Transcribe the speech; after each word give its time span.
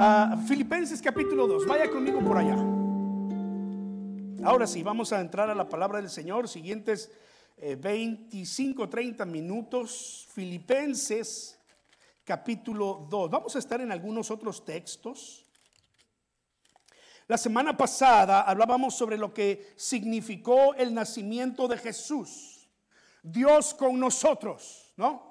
Ah, 0.00 0.38
Filipenses 0.46 1.02
capítulo 1.02 1.48
2, 1.48 1.66
vaya 1.66 1.90
conmigo 1.90 2.20
por 2.20 2.38
allá. 2.38 2.54
Ahora 4.44 4.64
sí, 4.64 4.84
vamos 4.84 5.12
a 5.12 5.20
entrar 5.20 5.50
a 5.50 5.56
la 5.56 5.68
palabra 5.68 6.00
del 6.00 6.08
Señor, 6.08 6.48
siguientes 6.48 7.10
25, 7.56 8.88
30 8.88 9.24
minutos. 9.24 10.28
Filipenses 10.32 11.58
capítulo 12.22 13.08
2. 13.10 13.28
Vamos 13.28 13.56
a 13.56 13.58
estar 13.58 13.80
en 13.80 13.90
algunos 13.90 14.30
otros 14.30 14.64
textos. 14.64 15.44
La 17.26 17.36
semana 17.36 17.76
pasada 17.76 18.42
hablábamos 18.42 18.94
sobre 18.94 19.18
lo 19.18 19.34
que 19.34 19.74
significó 19.74 20.74
el 20.74 20.94
nacimiento 20.94 21.66
de 21.66 21.76
Jesús. 21.76 22.68
Dios 23.20 23.74
con 23.74 23.98
nosotros, 23.98 24.92
¿no? 24.96 25.28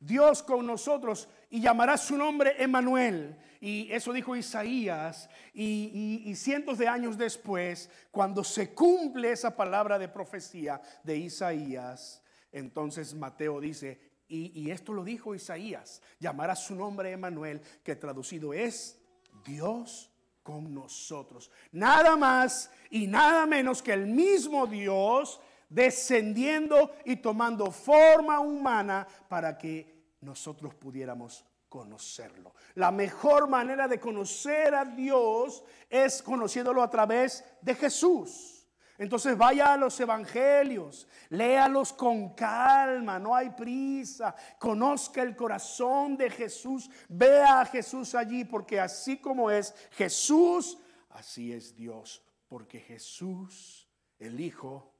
Dios 0.00 0.42
con 0.42 0.66
nosotros 0.66 1.28
y 1.50 1.60
llamará 1.60 1.98
su 1.98 2.16
nombre 2.16 2.56
Emanuel. 2.58 3.36
Y 3.62 3.92
eso 3.92 4.12
dijo 4.12 4.34
Isaías. 4.34 5.30
Y, 5.54 6.34
cientos 6.34 6.78
de 6.78 6.88
años 6.88 7.16
después, 7.16 7.88
cuando 8.10 8.42
se 8.42 8.74
cumple 8.74 9.30
esa 9.30 9.54
palabra 9.54 10.00
de 10.00 10.08
profecía 10.08 10.82
de 11.04 11.16
Isaías, 11.16 12.24
entonces 12.50 13.14
Mateo 13.14 13.60
dice, 13.60 14.00
y, 14.26 14.60
y 14.60 14.72
esto 14.72 14.92
lo 14.92 15.04
dijo 15.04 15.32
Isaías, 15.32 16.02
llamará 16.18 16.56
su 16.56 16.74
nombre 16.74 17.12
Emanuel, 17.12 17.60
que 17.84 17.94
traducido 17.94 18.52
es 18.52 19.00
Dios 19.44 20.10
con 20.42 20.74
nosotros. 20.74 21.48
Nada 21.70 22.16
más 22.16 22.68
y 22.90 23.06
nada 23.06 23.46
menos 23.46 23.80
que 23.80 23.92
el 23.92 24.08
mismo 24.08 24.66
Dios 24.66 25.40
descendiendo 25.68 26.90
y 27.04 27.14
tomando 27.14 27.70
forma 27.70 28.40
humana 28.40 29.06
para 29.28 29.56
que 29.56 30.02
nosotros 30.20 30.74
pudiéramos 30.74 31.44
conocerlo. 31.72 32.52
La 32.74 32.90
mejor 32.90 33.48
manera 33.48 33.88
de 33.88 33.98
conocer 33.98 34.74
a 34.74 34.84
Dios 34.84 35.64
es 35.88 36.22
conociéndolo 36.22 36.82
a 36.82 36.90
través 36.90 37.42
de 37.62 37.74
Jesús. 37.74 38.68
Entonces 38.98 39.38
vaya 39.38 39.72
a 39.72 39.78
los 39.78 39.98
evangelios, 39.98 41.08
léalos 41.30 41.94
con 41.94 42.34
calma, 42.34 43.18
no 43.18 43.34
hay 43.34 43.48
prisa, 43.48 44.36
conozca 44.58 45.22
el 45.22 45.34
corazón 45.34 46.14
de 46.18 46.28
Jesús, 46.28 46.90
vea 47.08 47.62
a 47.62 47.64
Jesús 47.64 48.14
allí, 48.14 48.44
porque 48.44 48.78
así 48.78 49.16
como 49.16 49.50
es 49.50 49.74
Jesús, 49.92 50.76
así 51.08 51.54
es 51.54 51.74
Dios, 51.74 52.22
porque 52.48 52.80
Jesús, 52.80 53.88
el 54.18 54.38
Hijo, 54.38 54.92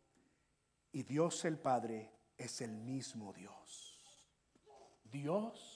y 0.91 1.03
Dios 1.03 1.45
el 1.45 1.59
Padre 1.59 2.11
es 2.39 2.63
el 2.63 2.73
mismo 2.73 3.35
Dios. 3.35 3.99
Dios 5.05 5.72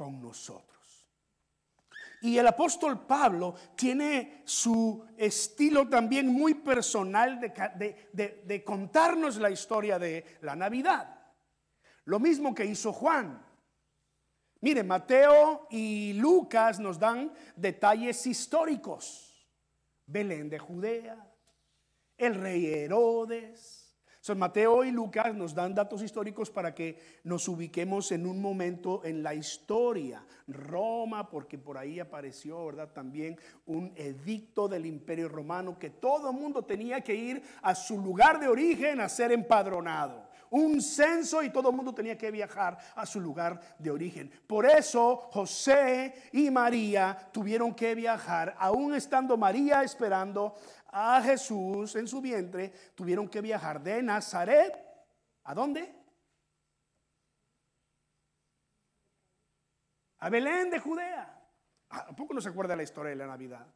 con 0.00 0.18
nosotros. 0.18 1.10
Y 2.22 2.38
el 2.38 2.46
apóstol 2.46 3.04
Pablo 3.06 3.54
tiene 3.76 4.40
su 4.46 5.04
estilo 5.14 5.90
también 5.90 6.26
muy 6.26 6.54
personal 6.54 7.38
de, 7.38 8.64
contarnos 8.64 9.36
la 9.36 9.50
historia 9.50 9.98
de 9.98 10.38
la 10.40 10.56
Navidad. 10.56 11.20
Lo 12.06 12.18
mismo 12.18 12.54
que 12.54 12.64
hizo 12.64 12.94
Juan. 12.94 13.44
Mire, 14.62 14.82
Mateo 14.84 15.66
y 15.68 16.14
Lucas 16.14 16.80
nos 16.80 16.98
dan 16.98 17.34
detalles 17.54 18.26
históricos. 18.26 19.46
Belén 20.06 20.48
de 20.48 20.58
Judea, 20.58 21.30
el 22.16 22.36
rey 22.36 22.64
Herodes, 22.64 23.79
San 24.20 24.38
Mateo 24.38 24.84
y 24.84 24.90
Lucas 24.90 25.34
nos 25.34 25.54
dan 25.54 25.74
datos 25.74 26.02
históricos 26.02 26.50
para 26.50 26.74
que 26.74 27.20
nos 27.24 27.48
ubiquemos 27.48 28.12
en 28.12 28.26
un 28.26 28.40
momento 28.40 29.02
en 29.04 29.22
la 29.22 29.34
historia. 29.34 30.22
Roma, 30.46 31.30
porque 31.30 31.56
por 31.56 31.78
ahí 31.78 32.00
apareció, 32.00 32.66
¿verdad? 32.66 32.92
También 32.92 33.38
un 33.64 33.92
edicto 33.96 34.68
del 34.68 34.84
imperio 34.84 35.28
romano 35.28 35.78
que 35.78 35.88
todo 35.88 36.34
mundo 36.34 36.62
tenía 36.64 37.00
que 37.00 37.14
ir 37.14 37.42
a 37.62 37.74
su 37.74 37.98
lugar 37.98 38.38
de 38.38 38.48
origen 38.48 39.00
a 39.00 39.08
ser 39.08 39.32
empadronado 39.32 40.30
un 40.50 40.82
censo 40.82 41.42
y 41.42 41.50
todo 41.50 41.70
el 41.70 41.76
mundo 41.76 41.94
tenía 41.94 42.18
que 42.18 42.30
viajar 42.30 42.76
a 42.94 43.06
su 43.06 43.20
lugar 43.20 43.60
de 43.78 43.90
origen. 43.90 44.30
Por 44.46 44.66
eso 44.66 45.16
José 45.30 46.12
y 46.32 46.50
María 46.50 47.16
tuvieron 47.32 47.74
que 47.74 47.94
viajar, 47.94 48.54
aún 48.58 48.94
estando 48.94 49.36
María 49.36 49.82
esperando 49.82 50.54
a 50.92 51.22
Jesús 51.22 51.94
en 51.96 52.08
su 52.08 52.20
vientre, 52.20 52.72
tuvieron 52.94 53.28
que 53.28 53.40
viajar 53.40 53.82
de 53.82 54.02
Nazaret. 54.02 54.74
¿A 55.44 55.54
dónde? 55.54 55.94
A 60.18 60.28
Belén 60.28 60.70
de 60.70 60.78
Judea. 60.78 61.36
¿A 61.90 62.14
poco 62.14 62.34
no 62.34 62.40
se 62.40 62.48
acuerda 62.48 62.76
la 62.76 62.82
historia 62.82 63.10
de 63.10 63.16
la 63.16 63.26
Navidad? 63.26 63.66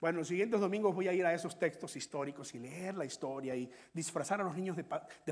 Bueno, 0.00 0.18
los 0.18 0.28
siguientes 0.28 0.60
domingos 0.60 0.94
voy 0.94 1.08
a 1.08 1.12
ir 1.12 1.26
a 1.26 1.34
esos 1.34 1.58
textos 1.58 1.96
históricos 1.96 2.54
y 2.54 2.60
leer 2.60 2.94
la 2.94 3.04
historia 3.04 3.56
y 3.56 3.68
disfrazar 3.92 4.40
a 4.40 4.44
los 4.44 4.54
niños 4.54 4.76
de, 4.76 4.84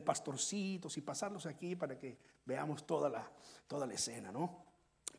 pastorcitos 0.03 0.97
y 0.97 1.03
pasarlos 1.03 1.47
aquí 1.47 1.77
para 1.77 1.97
que 1.97 2.19
veamos 2.45 2.85
toda 2.85 3.09
la, 3.09 3.31
toda 3.69 3.87
la 3.87 3.95
escena, 3.95 4.33
¿no? 4.33 4.66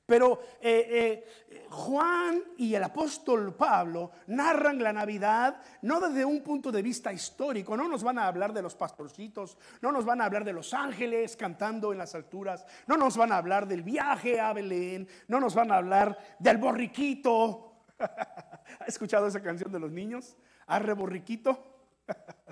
Pero 0.08 0.40
eh, 0.62 1.26
eh, 1.50 1.68
Juan 1.70 2.42
y 2.58 2.74
el 2.74 2.82
apóstol 2.82 3.54
Pablo 3.54 4.12
narran 4.28 4.82
la 4.82 4.94
Navidad 4.94 5.62
no 5.82 6.00
desde 6.00 6.24
un 6.24 6.42
punto 6.42 6.72
de 6.72 6.82
vista 6.82 7.12
histórico, 7.12 7.76
no 7.76 7.90
nos 7.90 8.04
van 8.04 8.18
a 8.18 8.26
hablar 8.26 8.54
de 8.54 8.62
los 8.62 8.74
pastorcitos, 8.74 9.58
no 9.82 9.92
nos 9.92 10.06
van 10.06 10.22
a 10.22 10.26
hablar 10.26 10.46
de 10.46 10.54
los 10.54 10.74
ángeles 10.74 11.36
cantando 11.36 11.92
en 11.92 11.98
las 11.98 12.16
alturas, 12.16 12.66
no 12.88 12.96
nos 12.96 13.18
van 13.18 13.34
a 13.34 13.38
hablar 13.38 13.68
del 13.68 13.84
viaje 13.84 14.40
a 14.40 14.54
Belén, 14.54 15.10
no 15.28 15.42
nos 15.42 15.54
van 15.54 15.74
a 15.74 15.78
hablar 15.78 16.18
del 16.40 16.58
borriquito. 16.58 17.84
¿Ha 18.00 18.86
escuchado 18.88 19.28
esa 19.28 19.42
canción 19.42 19.74
de 19.74 19.80
los 19.80 19.92
niños? 19.92 20.38
Arre 20.68 20.94
borriquito. 20.94 21.84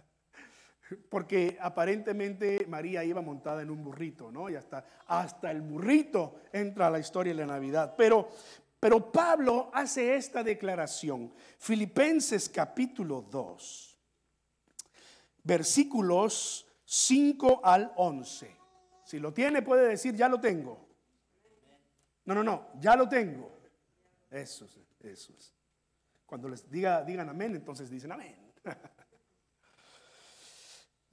Porque 1.09 1.57
aparentemente 1.59 2.65
María 2.67 3.03
iba 3.03 3.21
montada 3.21 3.61
en 3.61 3.71
un 3.71 3.83
burrito, 3.83 4.31
¿no? 4.31 4.49
Y 4.49 4.55
hasta, 4.55 4.85
hasta 5.07 5.49
el 5.51 5.61
burrito 5.61 6.41
entra 6.53 6.89
la 6.89 6.99
historia 6.99 7.33
de 7.33 7.39
la 7.39 7.47
Navidad. 7.47 7.95
Pero, 7.97 8.29
pero 8.79 9.11
Pablo 9.11 9.71
hace 9.73 10.15
esta 10.15 10.43
declaración. 10.43 11.33
Filipenses 11.57 12.49
capítulo 12.49 13.25
2, 13.29 13.99
versículos 15.43 16.67
5 16.85 17.61
al 17.63 17.91
11. 17.95 18.55
Si 19.03 19.19
lo 19.19 19.33
tiene 19.33 19.61
puede 19.61 19.87
decir, 19.87 20.15
ya 20.15 20.29
lo 20.29 20.39
tengo. 20.39 20.85
No, 22.25 22.35
no, 22.35 22.43
no, 22.43 22.69
ya 22.79 22.95
lo 22.95 23.07
tengo. 23.07 23.51
Eso 24.29 24.65
es, 24.65 24.79
eso 24.99 25.33
es. 25.37 25.53
Cuando 26.25 26.49
les 26.49 26.69
diga, 26.69 27.03
digan 27.03 27.29
amén, 27.29 27.55
entonces 27.55 27.89
dicen 27.89 28.11
amén. 28.11 28.35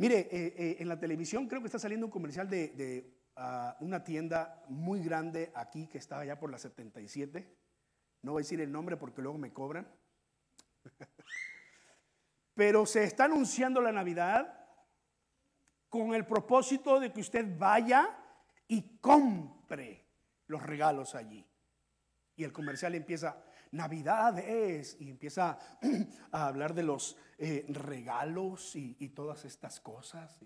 Mire, 0.02 0.18
eh, 0.32 0.54
eh, 0.58 0.76
en 0.80 0.88
la 0.88 0.98
televisión 0.98 1.46
creo 1.46 1.60
que 1.60 1.68
está 1.68 1.78
saliendo 1.78 2.06
un 2.06 2.10
comercial 2.10 2.50
de, 2.50 3.08
ah, 3.36 3.76
una 3.78 4.02
tienda 4.02 4.64
muy 4.68 5.00
grande 5.00 5.52
aquí 5.54 5.86
que 5.86 5.98
está 5.98 6.18
allá 6.18 6.40
por 6.40 6.50
la 6.50 6.58
77. 6.58 7.56
No 8.22 8.32
voy 8.32 8.40
a 8.40 8.42
decir 8.42 8.60
el 8.60 8.72
nombre 8.72 8.96
porque 8.96 9.22
luego 9.22 9.38
me 9.38 9.52
cobran. 9.52 9.86
Pero 12.54 12.84
se 12.84 13.04
está 13.04 13.26
anunciando 13.26 13.80
la 13.80 13.92
Navidad 13.92 14.66
con 15.88 16.14
el 16.14 16.26
propósito 16.26 16.98
de 16.98 17.12
que 17.12 17.20
usted 17.20 17.56
vaya 17.56 18.10
y 18.66 18.98
compre 18.98 20.04
los 20.48 20.64
regalos 20.64 21.14
allí. 21.14 21.46
Y 22.34 22.42
el 22.42 22.52
comercial 22.52 22.96
empieza, 22.96 23.40
Navidad 23.72 24.38
es, 24.38 24.98
y 25.00 25.08
empieza 25.08 25.58
a 26.30 26.46
hablar 26.46 26.74
de 26.74 26.82
los 26.82 27.16
eh, 27.38 27.64
regalos 27.68 28.76
y, 28.76 29.08
todas 29.08 29.44
estas 29.46 29.80
cosas. 29.80 30.38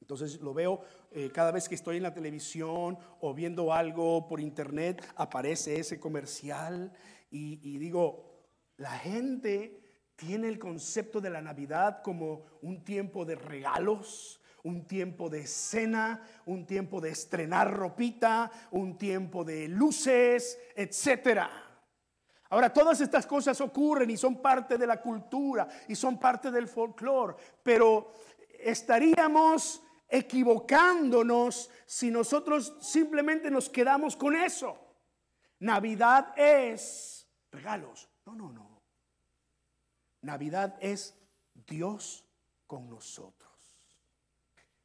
Entonces 0.00 0.40
lo 0.40 0.52
veo 0.52 0.82
eh, 1.10 1.30
cada 1.32 1.52
vez 1.52 1.68
que 1.68 1.74
estoy 1.74 1.96
en 1.96 2.02
la 2.02 2.12
televisión 2.12 2.98
o 3.20 3.32
viendo 3.32 3.72
algo 3.72 4.26
por 4.28 4.40
internet, 4.40 5.02
aparece 5.16 5.80
ese 5.80 5.98
comercial 5.98 6.92
y, 7.30 7.78
digo, 7.78 8.44
la 8.76 8.90
gente 8.90 9.80
tiene 10.16 10.48
el 10.48 10.58
concepto 10.58 11.18
de 11.18 11.30
la 11.30 11.40
Navidad 11.40 12.02
como 12.02 12.44
un 12.60 12.84
tiempo 12.84 13.24
de 13.24 13.36
regalos, 13.36 14.38
un 14.64 14.86
tiempo 14.86 15.30
de 15.30 15.46
cena, 15.46 16.22
un 16.44 16.66
tiempo 16.66 17.00
de 17.00 17.08
estrenar 17.08 17.72
ropita, 17.72 18.50
un 18.70 18.98
tiempo 18.98 19.44
de 19.44 19.66
luces, 19.68 20.58
etcétera. 20.76 21.71
Ahora, 22.52 22.70
todas 22.70 23.00
estas 23.00 23.26
cosas 23.26 23.58
ocurren 23.62 24.10
y 24.10 24.18
son 24.18 24.42
parte 24.42 24.76
de 24.76 24.86
la 24.86 25.00
cultura 25.00 25.66
y 25.88 25.94
son 25.94 26.18
parte 26.18 26.50
del 26.50 26.68
folclore, 26.68 27.34
pero 27.62 28.12
estaríamos 28.60 29.82
equivocándonos 30.06 31.70
si 31.86 32.10
nosotros 32.10 32.76
simplemente 32.78 33.50
nos 33.50 33.70
quedamos 33.70 34.16
con 34.16 34.36
eso. 34.36 34.76
Navidad 35.60 36.34
es 36.36 37.26
regalos. 37.50 38.10
No, 38.26 38.34
no, 38.34 38.52
no. 38.52 38.82
Navidad 40.20 40.76
es 40.78 41.16
Dios 41.54 42.22
con 42.66 42.86
nosotros. 42.90 43.50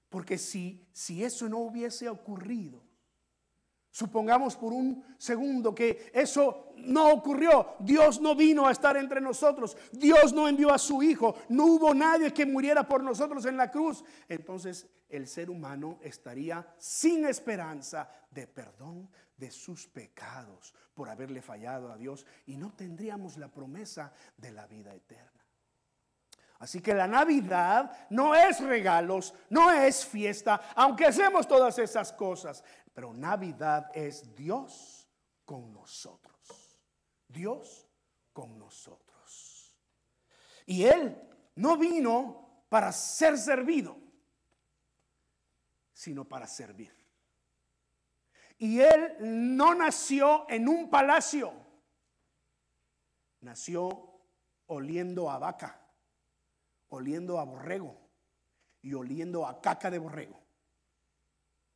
Porque 0.08 0.38
si, 0.38 0.88
si 0.94 1.22
eso 1.22 1.50
no 1.50 1.58
hubiese 1.58 2.08
ocurrido, 2.08 2.87
Supongamos 3.98 4.56
por 4.56 4.74
un 4.74 5.04
segundo 5.18 5.74
que 5.74 6.12
eso 6.14 6.72
no 6.76 7.10
ocurrió. 7.10 7.74
Dios 7.80 8.22
no 8.22 8.36
vino 8.36 8.68
a 8.68 8.72
estar 8.72 8.96
entre 8.96 9.20
nosotros. 9.20 9.76
Dios 9.92 10.34
no 10.34 10.48
envió 10.48 10.72
a 10.72 10.78
su 10.78 11.02
Hijo. 11.02 11.34
No 11.50 11.66
hubo 11.66 11.96
nadie 11.96 12.32
que 12.32 12.46
muriera 12.46 12.88
por 12.88 13.04
nosotros 13.04 13.44
en 13.48 13.58
la 13.58 13.72
cruz. 13.72 14.04
Entonces 14.30 14.86
el 15.10 15.26
ser 15.26 15.50
humano 15.50 15.98
estaría 16.04 16.64
sin 16.78 17.26
esperanza 17.26 18.08
de 18.30 18.46
perdón 18.46 19.10
de 19.36 19.50
sus 19.50 19.88
pecados 19.88 20.76
por 20.94 21.10
haberle 21.10 21.42
fallado 21.42 21.92
a 21.92 21.98
Dios 21.98 22.24
y 22.46 22.56
no 22.56 22.74
tendríamos 22.74 23.36
la 23.38 23.48
promesa 23.48 24.14
de 24.38 24.52
la 24.52 24.68
vida 24.68 24.94
eterna. 24.94 25.37
Así 26.60 26.82
que 26.82 26.94
la 26.94 27.08
Navidad 27.08 28.08
no 28.10 28.34
es 28.34 28.60
regalos, 28.62 29.34
no 29.50 29.72
es 29.72 30.06
fiesta, 30.06 30.72
aunque 30.76 31.06
hacemos 31.06 31.48
todas 31.48 31.78
esas 31.78 32.12
cosas. 32.14 32.64
Pero 32.94 33.14
Navidad 33.14 33.92
es 33.94 34.36
Dios 34.36 35.08
con 35.46 35.72
nosotros. 35.72 36.80
Dios 37.28 37.88
con 38.34 38.58
nosotros. 38.58 39.76
Y 40.66 40.84
Él 40.84 41.16
no 41.56 41.78
vino 41.78 42.66
para 42.70 42.92
ser 42.92 43.38
servido, 43.38 43.98
sino 45.94 46.26
para 46.26 46.48
servir. 46.48 46.94
Y 48.58 48.80
Él 48.80 49.18
no 49.20 49.76
nació 49.76 50.50
en 50.50 50.68
un 50.68 50.90
palacio, 50.90 51.54
nació 53.42 54.22
oliendo 54.66 55.30
a 55.30 55.38
vaca, 55.38 55.87
oliendo 56.90 57.40
a 57.40 57.44
borrego 57.44 57.98
y 58.82 58.94
oliendo 58.94 59.46
a 59.46 59.62
caca 59.62 59.92
de 59.92 60.00
borrego. 60.00 60.40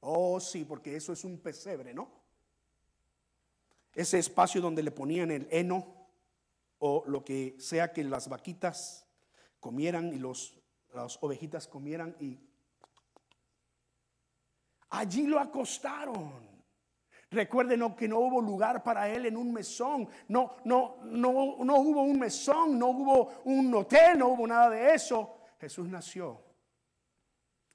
Oh, 0.01 0.39
sí, 0.39 0.65
porque 0.65 0.95
eso 0.95 1.13
es 1.13 1.23
un 1.23 1.39
pesebre, 1.39 1.93
¿no? 1.93 2.09
Ese 3.93 4.19
espacio 4.19 4.61
donde 4.61 4.83
le 4.83 4.91
ponían 4.91 5.31
el 5.31 5.47
heno 5.51 6.01
o 6.79 7.03
lo 7.05 7.23
que 7.23 7.55
sea 7.59 7.91
que 7.93 8.03
las 8.03 8.27
vaquitas 8.27 9.05
comieran 9.59 10.13
y 10.13 10.17
los, 10.17 10.57
las 10.93 11.21
ovejitas 11.21 11.67
comieran 11.67 12.15
y 12.19 12.39
allí 14.89 15.27
lo 15.27 15.39
acostaron. 15.39 16.50
Recuerden 17.31 17.95
que 17.95 18.09
no 18.09 18.19
hubo 18.19 18.41
lugar 18.41 18.83
para 18.83 19.07
él 19.09 19.25
en 19.25 19.37
un 19.37 19.53
mesón. 19.53 20.07
No, 20.27 20.57
no, 20.65 20.97
no, 21.05 21.63
no 21.63 21.77
hubo 21.77 22.03
un 22.03 22.19
mesón, 22.19 22.77
no 22.77 22.89
hubo 22.89 23.41
un 23.45 23.73
hotel, 23.73 24.19
no 24.19 24.27
hubo 24.27 24.45
nada 24.45 24.69
de 24.69 24.93
eso. 24.93 25.37
Jesús 25.59 25.87
nació 25.87 26.43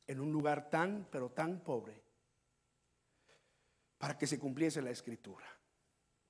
en 0.06 0.20
un 0.20 0.30
lugar 0.30 0.68
tan, 0.68 1.08
pero 1.10 1.30
tan 1.30 1.60
pobre 1.60 2.04
para 3.96 4.18
que 4.18 4.26
se 4.26 4.38
cumpliese 4.38 4.82
la 4.82 4.90
escritura. 4.90 5.46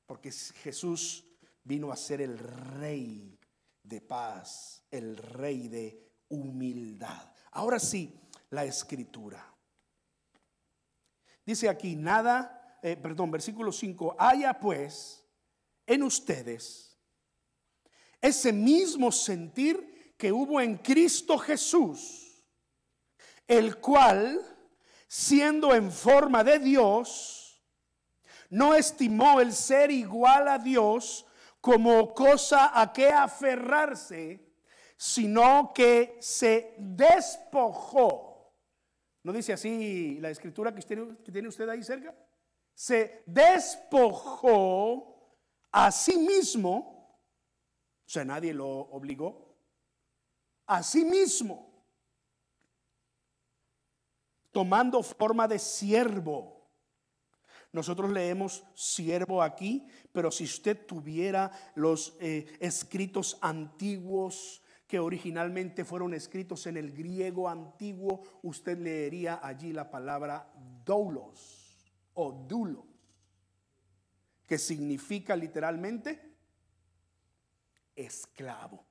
Porque 0.07 0.31
Jesús 0.31 1.27
vino 1.65 1.91
a 1.91 1.97
ser 1.97 2.21
el 2.21 2.39
rey 2.39 3.41
de 3.83 4.01
paz, 4.03 4.85
el 4.89 5.17
rey 5.17 5.67
de 5.67 6.13
humildad. 6.29 7.33
Ahora 7.51 7.81
sí, 7.81 8.21
la 8.51 8.65
escritura. 8.65 9.53
Dice 11.45 11.69
aquí, 11.69 11.97
nada, 11.97 12.56
eh, 12.83 12.97
perdón, 12.97 13.31
versículo 13.31 13.73
5, 13.73 14.17
haya 14.19 14.59
pues 14.59 15.25
en 15.87 16.03
ustedes 16.03 16.87
ese 18.21 18.53
mismo 18.53 19.13
sentir 19.13 20.15
que 20.17 20.33
hubo 20.33 20.61
en 20.61 20.77
Cristo 20.79 21.39
Jesús, 21.39 22.45
el 23.47 23.77
cual, 23.77 24.41
siendo 25.07 25.75
en 25.75 25.91
forma 25.93 26.43
de 26.43 26.59
Dios, 26.59 27.63
no 28.51 28.75
estimó 28.75 29.41
el 29.41 29.53
ser 29.53 29.91
igual 29.91 30.49
a 30.49 30.59
Dios 30.59 31.27
como 31.61 32.15
cosa 32.15 32.81
a 32.81 32.93
que 32.93 33.11
aferrarse, 33.11 34.55
sino 34.97 35.73
que 35.75 36.17
se 36.21 36.75
despojó. 36.79 38.55
¿No 39.23 39.33
dice 39.33 39.53
así 39.53 40.19
la 40.21 40.31
escritura 40.31 40.75
que 40.75 40.83
tiene, 40.83 41.49
usted 41.49 41.69
ahí 41.69 41.83
cerca? 41.83 42.15
Se 42.77 43.23
despojó 43.25 45.17
a 45.73 45.91
sí 45.91 46.19
mismo, 46.19 47.19
o 48.07 48.09
sea, 48.09 48.23
nadie 48.23 48.53
lo 48.53 48.69
obligó, 48.69 49.57
a 50.67 50.83
sí 50.83 51.03
mismo, 51.07 51.73
tomando 54.53 55.03
forma 55.03 55.49
de 55.49 55.59
siervo. 55.59 56.69
Nosotros 57.73 58.11
leemos 58.11 58.63
siervo 58.75 59.43
aquí, 59.43 59.89
pero 60.13 60.31
si 60.31 60.45
usted 60.45 60.85
tuviera 60.85 61.51
los 61.77 62.15
eh, 62.21 62.59
escritos 62.61 63.39
antiguos 63.41 64.63
que 64.87 64.99
originalmente 64.99 65.83
fueron 65.87 66.13
escritos 66.13 66.67
en 66.67 66.77
el 66.77 66.93
griego 66.93 67.49
antiguo, 67.49 68.23
usted 68.43 68.79
leería 68.79 69.41
allí 69.43 69.73
la 69.73 69.91
palabra 69.91 70.53
doulos 70.85 71.66
o 72.17 72.33
dulos, 72.33 72.85
que 74.47 74.59
significa 74.59 75.37
literalmente 75.37 76.37
esclavo. 77.95 78.85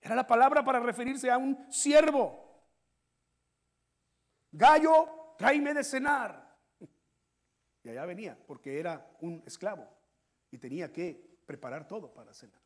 Era 0.00 0.14
la 0.14 0.26
palabra 0.26 0.64
para 0.64 0.80
referirse 0.80 1.30
a 1.30 1.38
un 1.38 1.70
siervo. 1.72 2.62
Gallo, 4.52 5.34
tráeme 5.38 5.74
de 5.74 5.84
cenar. 5.84 6.56
Y 7.82 7.88
allá 7.88 8.04
venía, 8.06 8.38
porque 8.46 8.78
era 8.78 9.16
un 9.20 9.42
esclavo 9.46 9.88
y 10.50 10.58
tenía 10.58 10.92
que 10.92 11.38
preparar 11.46 11.88
todo 11.88 12.12
para 12.12 12.32
cenar. 12.32 12.60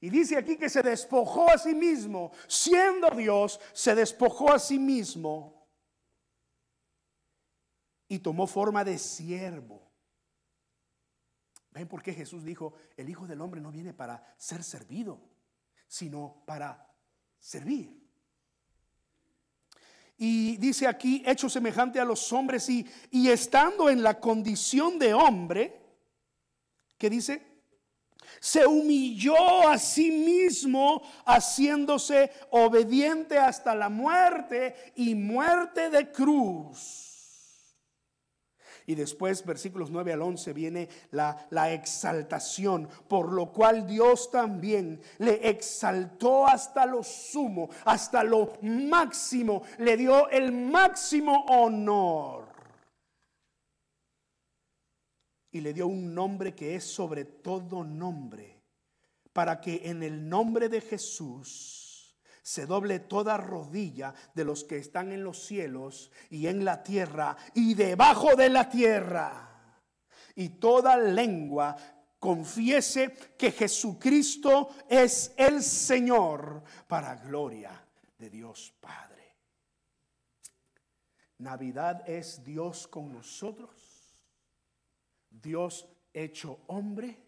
Y 0.00 0.10
dice 0.10 0.36
aquí 0.36 0.56
que 0.56 0.68
se 0.68 0.82
despojó 0.82 1.50
a 1.50 1.58
sí 1.58 1.74
mismo, 1.74 2.30
siendo 2.46 3.10
Dios, 3.10 3.60
se 3.72 3.94
despojó 3.94 4.52
a 4.52 4.58
sí 4.58 4.78
mismo 4.78 5.63
y 8.08 8.18
tomó 8.18 8.46
forma 8.46 8.84
de 8.84 8.98
siervo. 8.98 9.90
¿Ven 11.70 11.88
por 11.88 12.02
qué 12.02 12.12
Jesús 12.12 12.44
dijo, 12.44 12.74
el 12.96 13.08
Hijo 13.08 13.26
del 13.26 13.40
Hombre 13.40 13.60
no 13.60 13.72
viene 13.72 13.92
para 13.92 14.34
ser 14.36 14.62
servido, 14.62 15.20
sino 15.88 16.44
para 16.46 16.88
servir? 17.38 18.00
Y 20.16 20.56
dice 20.58 20.86
aquí, 20.86 21.22
hecho 21.26 21.48
semejante 21.48 21.98
a 21.98 22.04
los 22.04 22.32
hombres 22.32 22.68
y, 22.68 22.86
y 23.10 23.28
estando 23.28 23.90
en 23.90 24.02
la 24.02 24.20
condición 24.20 24.98
de 24.98 25.12
hombre, 25.12 25.80
¿qué 26.96 27.10
dice? 27.10 27.54
Se 28.40 28.64
humilló 28.64 29.68
a 29.68 29.76
sí 29.78 30.12
mismo 30.12 31.02
haciéndose 31.26 32.30
obediente 32.50 33.36
hasta 33.36 33.74
la 33.74 33.88
muerte 33.88 34.92
y 34.94 35.16
muerte 35.16 35.90
de 35.90 36.12
cruz. 36.12 37.13
Y 38.86 38.94
después, 38.94 39.44
versículos 39.44 39.90
9 39.90 40.12
al 40.12 40.22
11, 40.22 40.52
viene 40.52 40.88
la, 41.10 41.46
la, 41.50 41.72
exaltación, 41.72 42.88
por 43.08 43.32
lo 43.32 43.50
cual 43.50 43.86
Dios 43.86 44.30
también 44.30 45.00
le 45.18 45.48
exaltó 45.48 46.46
hasta 46.46 46.84
lo 46.84 47.02
sumo, 47.02 47.70
hasta 47.86 48.22
lo 48.22 48.58
máximo, 48.62 49.62
le 49.78 49.96
dio 49.96 50.28
el 50.28 50.52
máximo 50.52 51.44
honor. 51.48 52.44
Y 55.50 55.60
le 55.60 55.72
dio 55.72 55.86
un 55.86 56.14
nombre 56.14 56.54
que 56.54 56.74
es 56.74 56.84
sobre 56.84 57.24
todo 57.24 57.84
nombre, 57.84 58.60
para 59.32 59.60
que 59.60 59.80
en 59.84 60.02
el 60.02 60.28
nombre 60.28 60.68
de 60.68 60.80
Jesús 60.82 61.83
se 62.44 62.66
doble 62.66 63.00
toda 63.00 63.38
rodilla 63.38 64.12
de 64.34 64.44
los 64.44 64.64
que 64.64 64.76
están 64.76 65.12
en 65.12 65.24
los 65.24 65.46
cielos 65.46 66.10
y 66.28 66.46
en 66.46 66.62
la 66.62 66.82
tierra 66.82 67.38
y 67.54 67.72
debajo 67.72 68.36
de 68.36 68.50
la 68.50 68.68
tierra. 68.68 69.80
Y 70.34 70.50
toda 70.50 70.98
lengua 70.98 71.74
confiese 72.18 73.14
que 73.38 73.50
Jesucristo 73.50 74.68
es 74.86 75.32
el 75.38 75.62
Señor 75.62 76.62
para 76.86 77.16
gloria 77.16 77.82
de 78.18 78.28
Dios 78.28 78.74
Padre. 78.78 79.38
Navidad 81.38 82.06
es 82.06 82.44
Dios 82.44 82.86
con 82.86 83.10
nosotros, 83.10 84.20
Dios 85.30 85.88
hecho 86.12 86.60
hombre, 86.66 87.18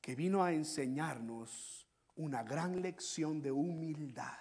que 0.00 0.14
vino 0.14 0.44
a 0.44 0.52
enseñarnos 0.52 1.83
una 2.16 2.42
gran 2.42 2.80
lección 2.80 3.40
de 3.42 3.50
humildad. 3.50 4.38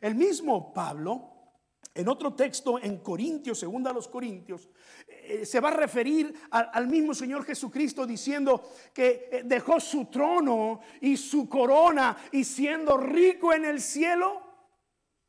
El 0.00 0.14
mismo 0.14 0.72
Pablo, 0.72 1.32
en 1.94 2.08
otro 2.08 2.34
texto 2.34 2.78
en 2.78 2.98
Corintios, 2.98 3.58
segunda 3.58 3.90
a 3.90 3.94
los 3.94 4.08
Corintios, 4.08 4.68
eh, 5.06 5.46
se 5.46 5.60
va 5.60 5.68
a 5.68 5.76
referir 5.76 6.34
al 6.50 6.88
mismo 6.88 7.14
Señor 7.14 7.44
Jesucristo 7.44 8.06
diciendo 8.06 8.62
que 8.92 9.28
eh, 9.30 9.42
dejó 9.44 9.80
su 9.80 10.06
trono 10.06 10.80
y 11.00 11.16
su 11.16 11.48
corona 11.48 12.16
y 12.32 12.44
siendo 12.44 12.96
rico 12.96 13.52
en 13.52 13.64
el 13.64 13.80
cielo, 13.80 14.42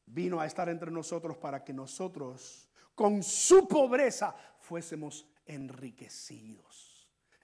vino 0.05 0.39
a 0.39 0.45
estar 0.45 0.67
entre 0.69 0.91
nosotros 0.91 1.37
para 1.37 1.63
que 1.63 1.73
nosotros 1.73 2.69
con 2.95 3.21
su 3.21 3.67
pobreza 3.67 4.35
fuésemos 4.59 5.27
enriquecidos 5.45 6.86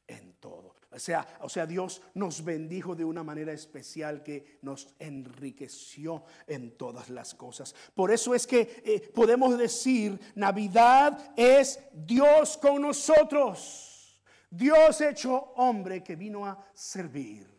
en 0.08 0.34
todo. 0.34 0.76
O 0.92 1.00
sea, 1.00 1.40
o 1.42 1.50
sea, 1.50 1.66
Dios 1.66 2.02
nos 2.14 2.44
bendijo 2.44 2.96
de 2.96 3.04
una 3.04 3.24
manera 3.24 3.52
especial 3.52 4.22
que 4.22 4.60
nos 4.62 4.94
enriqueció 5.00 6.24
en 6.46 6.78
todas 6.78 7.10
las 7.10 7.34
cosas. 7.34 7.74
Por 7.96 8.12
eso 8.12 8.36
es 8.36 8.46
que 8.46 8.84
eh, 8.86 9.12
podemos 9.14 9.58
decir, 9.58 10.20
Navidad 10.36 11.34
es 11.36 11.80
Dios 11.94 12.58
con 12.58 12.82
nosotros. 12.84 14.22
Dios 14.50 15.02
hecho 15.02 15.54
hombre 15.56 16.04
que 16.04 16.16
vino 16.16 16.46
a 16.46 16.64
servir 16.76 17.50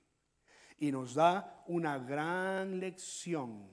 y 0.79 0.93
nos 0.93 1.15
da 1.15 1.65
una 1.67 1.99
gran 1.99 2.79
lección 2.79 3.69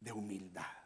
de 0.00 0.10
humildad. 0.10 0.85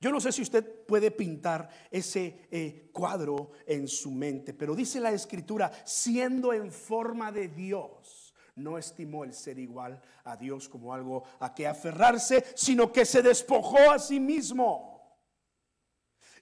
Yo 0.00 0.10
no 0.10 0.20
sé 0.20 0.32
si 0.32 0.42
usted 0.42 0.84
puede 0.86 1.10
pintar 1.10 1.68
ese 1.90 2.46
eh, 2.50 2.90
cuadro 2.92 3.52
en 3.66 3.88
su 3.88 4.10
mente, 4.10 4.54
pero 4.54 4.74
dice 4.74 5.00
la 5.00 5.12
escritura, 5.12 5.70
siendo 5.84 6.52
en 6.52 6.70
forma 6.70 7.32
de 7.32 7.48
Dios, 7.48 8.34
no 8.56 8.78
estimó 8.78 9.24
el 9.24 9.32
ser 9.32 9.58
igual 9.58 10.00
a 10.24 10.36
Dios 10.36 10.68
como 10.68 10.94
algo 10.94 11.24
a 11.40 11.54
que 11.54 11.66
aferrarse, 11.66 12.44
sino 12.54 12.92
que 12.92 13.04
se 13.04 13.22
despojó 13.22 13.90
a 13.90 13.98
sí 13.98 14.20
mismo 14.20 14.93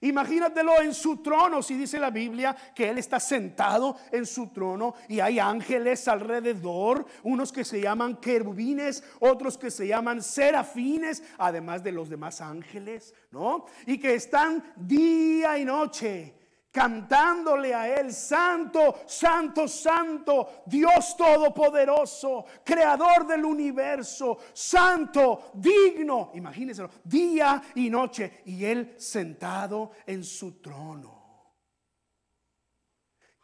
Imagínatelo 0.03 0.81
en 0.81 0.93
su 0.93 1.17
trono, 1.17 1.63
si 1.63 1.75
dice 1.75 1.97
la 1.97 2.09
Biblia 2.09 2.55
que 2.75 2.89
Él 2.89 2.97
está 2.97 3.19
sentado 3.19 3.95
en 4.11 4.25
su 4.25 4.47
trono 4.47 4.95
y 5.07 5.21
hay 5.21 5.39
ángeles 5.39 6.07
alrededor, 6.09 7.05
unos 7.23 7.53
que 7.53 7.63
se 7.63 7.79
llaman 7.79 8.17
querubines, 8.17 9.01
otros 9.19 9.57
que 9.57 9.71
se 9.71 9.87
llaman 9.87 10.21
serafines, 10.21 11.23
además 11.37 11.83
de 11.83 11.93
los 11.93 12.09
demás 12.09 12.41
ángeles, 12.41 13.13
¿no? 13.31 13.65
Y 13.85 13.97
que 13.97 14.15
están 14.15 14.61
día 14.75 15.57
y 15.57 15.63
noche 15.63 16.42
cantándole 16.73 17.71
a 17.71 17.99
Él, 17.99 18.11
Santo, 18.11 19.03
Santo, 19.05 19.67
Santo, 19.67 20.63
Dios 20.65 21.15
Todopoderoso, 21.15 22.45
Creador 22.65 23.27
del 23.27 23.45
universo, 23.45 24.39
Santo, 24.51 25.51
digno, 25.53 26.31
imagínenselo, 26.33 26.89
día 27.03 27.61
y 27.75 27.91
noche, 27.91 28.41
y 28.45 28.65
Él 28.65 28.95
sentado 28.97 29.91
en 30.07 30.23
su 30.23 30.59
trono. 30.59 31.21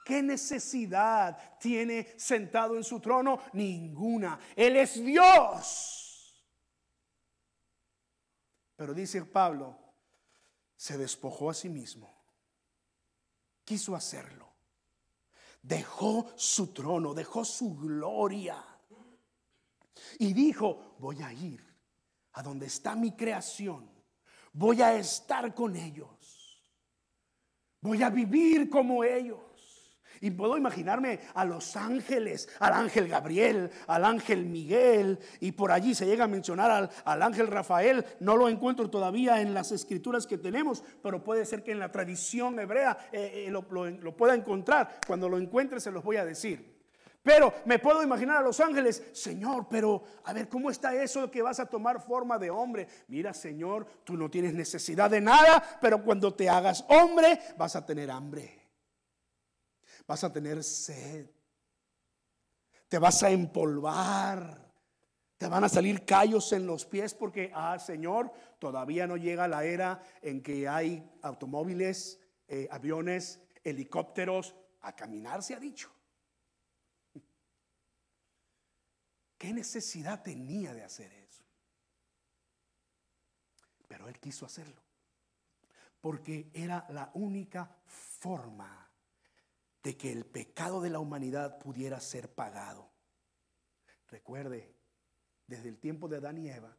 ¿Qué 0.04 0.24
necesidad 0.24 1.60
tiene 1.60 2.16
sentado 2.18 2.76
en 2.76 2.84
su 2.84 3.00
trono? 3.00 3.42
Ninguna. 3.54 4.40
Él 4.56 4.76
es 4.76 4.96
Dios. 5.06 6.44
Pero 8.76 8.96
dice 8.96 9.24
Pablo, 9.24 9.78
se 10.76 10.98
despojó 10.98 11.52
a 11.52 11.54
sí 11.54 11.70
mismo 11.70 12.19
quiso 13.70 13.96
hacerlo. 13.96 14.52
Dejó 15.62 16.26
su 16.36 16.74
trono, 16.74 17.14
dejó 17.14 17.46
su 17.46 17.76
gloria. 17.76 18.66
Y 20.18 20.34
dijo, 20.34 20.96
voy 20.98 21.22
a 21.22 21.32
ir 21.32 21.64
a 22.34 22.42
donde 22.42 22.66
está 22.66 22.96
mi 22.96 23.12
creación. 23.12 23.88
Voy 24.54 24.82
a 24.82 24.96
estar 24.96 25.54
con 25.54 25.76
ellos. 25.76 26.64
Voy 27.80 28.02
a 28.02 28.10
vivir 28.10 28.72
como 28.72 29.04
ellos. 29.04 29.40
Y 30.22 30.32
puedo 30.32 30.58
imaginarme 30.58 31.20
a 31.34 31.46
los 31.46 31.76
ángeles, 31.76 32.50
al 32.60 32.74
ángel 32.74 33.08
Gabriel, 33.08 33.72
al 33.88 34.06
ángel 34.06 34.46
Miguel, 34.46 35.20
y 35.40 35.52
por 35.52 35.72
allí 35.72 35.96
se 35.96 36.06
llega 36.06 36.26
a 36.26 36.28
mencionar 36.28 36.90
al, 37.06 37.22
ángel 37.22 37.48
Rafael. 37.48 38.06
No 38.20 38.36
lo 38.36 38.50
encuentro 38.50 38.90
todavía 38.90 39.42
en 39.42 39.54
las 39.54 39.72
escrituras 39.72 40.28
que 40.28 40.38
tenemos, 40.38 40.84
pero 41.02 41.24
puede 41.24 41.46
ser 41.46 41.64
que 41.64 41.72
en 41.72 41.80
la 41.80 41.92
tradición 41.92 42.60
hebrea 42.60 42.98
eh, 43.12 43.46
eh, 43.48 43.52
lo, 43.52 43.66
lo 43.90 44.18
pueda 44.18 44.36
encontrar. 44.36 45.00
Cuando 45.08 45.30
lo 45.30 45.38
encuentre 45.38 45.80
se 45.80 45.92
los 45.92 46.04
voy 46.04 46.18
a 46.18 46.26
decir. 46.26 46.80
Pero 47.22 47.54
me 47.66 47.80
puedo 47.80 48.02
imaginar 48.02 48.38
a 48.38 48.42
los 48.42 48.60
ángeles, 48.60 49.04
Señor, 49.12 49.68
pero 49.70 50.04
a 50.24 50.34
ver, 50.34 50.48
¿cómo 50.48 50.72
está 50.72 50.96
eso 50.96 51.30
que 51.30 51.42
vas 51.42 51.60
a 51.60 51.66
tomar 51.66 52.02
forma 52.02 52.40
de 52.40 52.50
hombre? 52.50 52.88
Mira, 53.08 53.34
Señor, 53.34 53.86
tú 54.06 54.16
no 54.16 54.30
tienes 54.30 54.54
necesidad 54.54 55.10
de 55.10 55.20
nada, 55.20 55.62
pero 55.82 56.02
cuando 56.02 56.34
te 56.34 56.50
hagas 56.50 56.86
hombre 56.88 57.40
vas 57.58 57.76
a 57.76 57.86
tener 57.86 58.10
hambre 58.10 58.59
vas 60.10 60.24
a 60.24 60.34
tener 60.34 60.64
sed, 60.64 61.30
te 62.88 62.98
vas 62.98 63.22
a 63.22 63.30
empolvar. 63.30 64.68
Te 65.38 65.48
van 65.48 65.64
a 65.64 65.70
salir 65.70 66.04
callos 66.04 66.52
en 66.52 66.66
los 66.66 66.84
pies 66.84 67.14
porque, 67.14 67.52
ah, 67.54 67.78
Señor, 67.78 68.34
todavía 68.58 69.06
no 69.06 69.16
llega 69.16 69.48
la 69.48 69.64
era 69.64 70.04
en 70.22 70.42
que 70.42 70.68
hay 70.68 71.08
automóviles, 71.22 72.20
eh, 72.48 72.68
aviones, 72.72 73.40
helicópteros. 73.64 74.56
A 74.82 74.96
caminar 74.96 75.44
se 75.44 75.54
ha 75.54 75.60
dicho. 75.60 75.92
¿Qué 79.38 79.54
necesidad 79.54 80.24
tenía 80.24 80.74
de 80.74 80.84
hacer 80.84 81.14
eso? 81.14 81.44
Pero 83.88 84.10
él 84.10 84.20
quiso 84.20 84.46
hacerlo. 84.46 84.82
Porque 86.02 86.50
era 86.54 86.86
la 86.90 87.12
única 87.14 87.78
forma 87.86 88.89
de 89.84 89.98
que 89.98 90.12
el 90.12 90.26
pecado 90.26 90.82
de 90.82 90.90
la 90.90 91.00
humanidad 91.00 91.60
pudiera 91.60 92.00
ser 92.00 92.34
pagado. 92.34 92.92
Recuerde, 94.08 94.76
desde 95.48 95.70
el 95.70 95.80
tiempo 95.80 96.08
de 96.08 96.18
Adán 96.18 96.38
y 96.38 96.50
Eva, 96.50 96.78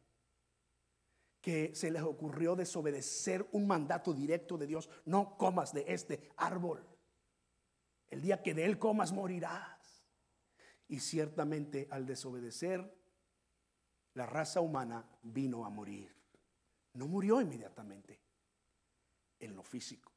que 1.41 1.73
se 1.73 1.89
les 1.89 2.03
ocurrió 2.03 2.55
desobedecer 2.55 3.47
un 3.51 3.65
mandato 3.65 4.13
directo 4.13 4.57
de 4.57 4.67
Dios, 4.67 4.89
no 5.05 5.37
comas 5.37 5.73
de 5.73 5.85
este 5.87 6.29
árbol. 6.37 6.87
El 8.09 8.21
día 8.21 8.43
que 8.43 8.53
de 8.53 8.65
él 8.65 8.77
comas 8.77 9.11
morirás. 9.11 10.05
Y 10.87 10.99
ciertamente 10.99 11.87
al 11.89 12.05
desobedecer, 12.05 12.95
la 14.13 14.25
raza 14.25 14.61
humana 14.61 15.09
vino 15.23 15.65
a 15.65 15.69
morir. 15.69 16.13
No 16.93 17.07
murió 17.07 17.41
inmediatamente 17.41 18.19
en 19.39 19.55
lo 19.55 19.63
físico, 19.63 20.11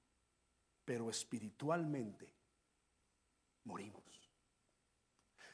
pero 0.84 1.08
espiritualmente 1.08 2.34
morimos. 3.64 4.02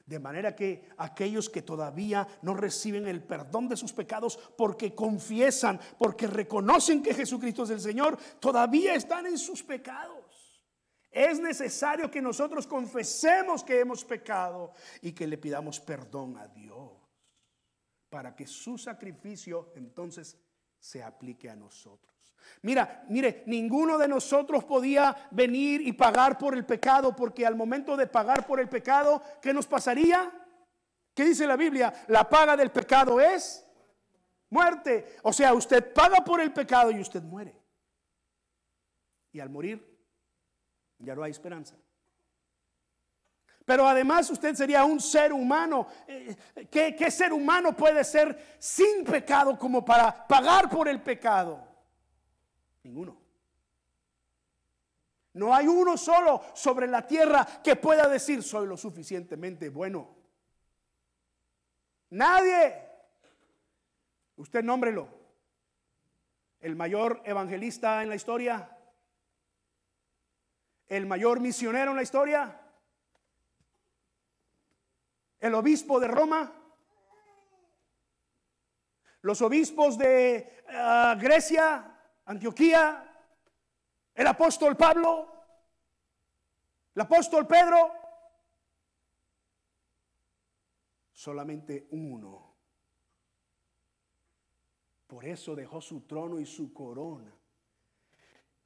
De 0.07 0.19
manera 0.19 0.57
que 0.57 0.89
aquellos 0.97 1.49
que 1.49 1.63
todavía 1.63 2.27
no 2.43 2.55
reciben 2.55 3.07
el 3.07 3.23
perdón 3.23 3.69
de 3.69 3.77
sus 3.77 3.93
pecados 3.93 4.37
porque 4.59 4.93
confiesan, 4.93 5.79
porque 5.99 6.27
reconocen 6.27 7.03
que 7.03 7.15
Jesucristo 7.15 7.63
es 7.63 7.71
el 7.71 7.81
Señor, 7.81 8.19
todavía 8.41 8.95
están 8.95 9.27
en 9.27 9.39
sus 9.39 9.63
pecados. 9.63 10.21
Es 11.11 11.41
necesario 11.41 12.11
que 12.11 12.21
nosotros 12.21 12.67
confesemos 12.67 13.63
que 13.63 13.81
hemos 13.81 14.05
pecado 14.05 14.73
y 15.01 15.13
que 15.13 15.27
le 15.27 15.39
pidamos 15.39 15.79
perdón 15.79 16.37
a 16.39 16.49
Dios 16.49 16.93
para 18.09 18.35
que 18.35 18.47
su 18.47 18.77
sacrificio 18.77 19.73
entonces 19.77 20.37
se 20.79 21.03
aplique 21.03 21.49
a 21.49 21.57
nosotros. 21.57 22.10
Mira, 22.63 23.05
mire, 23.09 23.43
ninguno 23.47 23.97
de 23.97 24.07
nosotros 24.07 24.65
podía 24.65 25.17
venir 25.31 25.81
y 25.81 25.93
pagar 25.93 26.37
por 26.37 26.55
el 26.55 26.67
pecado, 26.67 27.17
porque 27.17 27.47
al 27.47 27.57
momento 27.57 27.97
de 27.97 28.07
pagar 28.07 28.47
por 28.47 28.61
el 28.61 28.69
pecado, 28.69 29.23
¿qué 29.41 29.55
nos 29.55 29.67
pasaría? 29.67 30.31
¿Qué 31.15 31.25
dice 31.25 31.47
la 31.47 31.57
Biblia? 31.57 31.93
La 32.09 32.29
paga 32.29 32.57
del 32.57 32.71
pecado 32.71 33.21
es 33.21 33.67
muerte. 34.51 35.17
O 35.23 35.33
sea, 35.33 35.55
usted 35.55 35.93
paga 35.93 36.23
por 36.23 36.41
el 36.41 36.53
pecado 36.53 36.91
y 36.91 37.01
usted 37.01 37.23
muere. 37.23 37.57
Y 39.33 39.41
al 39.41 39.49
morir, 39.49 39.87
ya 40.99 41.15
no 41.15 41.23
hay 41.23 41.31
esperanza. 41.31 41.77
Pero 43.65 43.87
además 43.87 44.29
usted 44.31 44.55
sería 44.55 44.85
un 44.85 45.01
ser 45.01 45.33
humano. 45.33 45.87
Eh, 46.07 46.37
¿Qué, 46.71 46.95
¿Qué, 46.97 47.11
ser 47.11 47.33
humano 47.33 47.75
puede 47.75 48.03
ser 48.03 48.57
sin 48.59 49.05
pecado 49.05 49.57
como 49.59 49.85
para 49.85 50.27
pagar 50.27 50.69
por 50.69 50.89
el 50.89 51.01
pecado? 51.01 51.70
Ninguno. 52.83 53.21
No 55.35 55.55
hay 55.55 55.67
uno 55.67 55.97
solo 55.97 56.43
sobre 56.55 56.87
la 56.87 57.07
tierra 57.07 57.47
que 57.63 57.77
pueda 57.77 58.09
decir 58.09 58.43
soy 58.43 58.67
lo 58.67 58.77
suficientemente 58.77 59.69
bueno. 59.69 60.17
Nadie. 62.11 62.89
Usted 64.37 64.65
nómbrelo. 64.65 65.09
El 66.59 66.75
mayor 66.75 67.23
evangelista 67.25 68.03
en 68.03 68.09
la 68.09 68.17
historia. 68.17 68.77
El 70.89 71.07
mayor 71.07 71.41
misionero 71.41 71.93
en 71.93 71.97
la 71.97 72.03
historia. 72.03 72.61
El 75.39 75.55
obispo 75.55 76.01
de 76.01 76.09
Roma. 76.09 76.53
Los 79.23 79.43
obispos 79.43 79.97
de 79.97 80.65
ah, 80.71 81.17
Grecia, 81.21 82.00
Antioquía, 82.31 83.05
el 84.15 84.25
apóstol 84.25 84.77
Pablo, 84.77 85.27
el 86.95 87.03
apóstol 87.03 87.45
Pedro, 87.45 87.93
solamente 91.11 91.89
uno. 91.91 92.55
Por 95.09 95.25
eso 95.25 95.57
dejó 95.57 95.81
su 95.81 96.03
trono 96.03 96.39
y 96.39 96.47
su 96.47 96.73
corona 96.73 97.37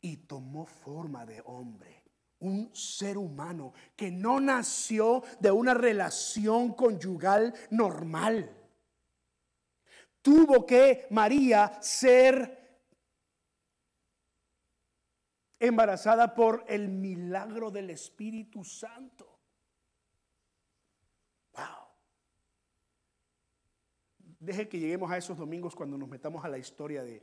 y 0.03 0.19
tomó 0.19 0.67
forma 0.67 1.25
de 1.25 1.41
hombre. 1.47 2.03
Un 2.41 2.71
ser 2.75 3.17
humano 3.17 3.73
que 3.97 4.11
no 4.11 4.41
nació 4.41 5.23
de 5.41 5.51
una 5.51 5.73
relación 5.73 6.75
conyugal 6.75 7.55
normal. 7.71 8.55
Tuvo 10.21 10.67
que 10.67 11.07
María 11.09 11.79
ser 11.81 12.64
embarazada 15.67 16.35
por 16.35 16.65
el 16.69 16.89
milagro 16.89 17.71
del 17.71 17.91
Espíritu 17.91 18.65
Santo. 18.65 19.39
Wow. 21.53 21.89
Deje 24.41 24.69
que 24.69 24.79
lleguemos 24.79 25.11
a 25.11 25.17
esos 25.17 25.39
domingos 25.39 25.75
cuando 25.75 25.97
nos 25.97 26.09
metamos 26.09 26.45
a 26.45 26.49
la 26.49 26.59
historia 26.59 27.03
de, 27.03 27.23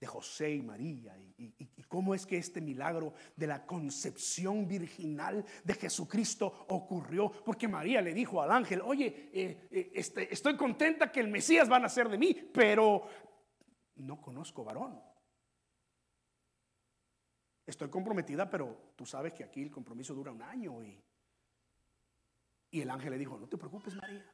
de 0.00 0.06
José 0.06 0.52
y 0.54 0.62
María 0.62 1.16
y, 1.38 1.52
cómo 1.88 2.14
es 2.14 2.26
que 2.26 2.36
este 2.36 2.60
milagro 2.60 3.14
de 3.36 3.46
la 3.46 3.64
concepción 3.64 4.66
virginal 4.66 5.44
de 5.64 5.74
Jesucristo 5.74 6.66
ocurrió. 6.68 7.30
Porque 7.30 7.68
María 7.68 8.02
le 8.02 8.12
dijo 8.12 8.42
al 8.42 8.50
ángel, 8.50 8.82
oye, 8.82 9.30
eh, 9.32 9.68
eh, 9.70 9.92
este, 9.94 10.32
estoy 10.32 10.56
contenta 10.56 11.12
que 11.12 11.20
el 11.20 11.28
Mesías 11.28 11.70
va 11.70 11.76
a 11.76 11.80
nacer 11.80 12.08
de 12.08 12.18
mí, 12.18 12.34
pero 12.52 13.06
no 13.96 14.20
conozco 14.20 14.64
varón. 14.64 15.00
Estoy 17.66 17.88
comprometida, 17.88 18.48
pero 18.48 18.92
tú 18.94 19.04
sabes 19.04 19.32
que 19.32 19.42
aquí 19.42 19.60
el 19.60 19.70
compromiso 19.70 20.14
dura 20.14 20.30
un 20.30 20.42
año. 20.42 20.82
Y, 20.84 21.02
y 22.70 22.80
el 22.80 22.90
ángel 22.90 23.10
le 23.10 23.18
dijo, 23.18 23.36
no 23.38 23.48
te 23.48 23.58
preocupes 23.58 23.94
María. 23.94 24.24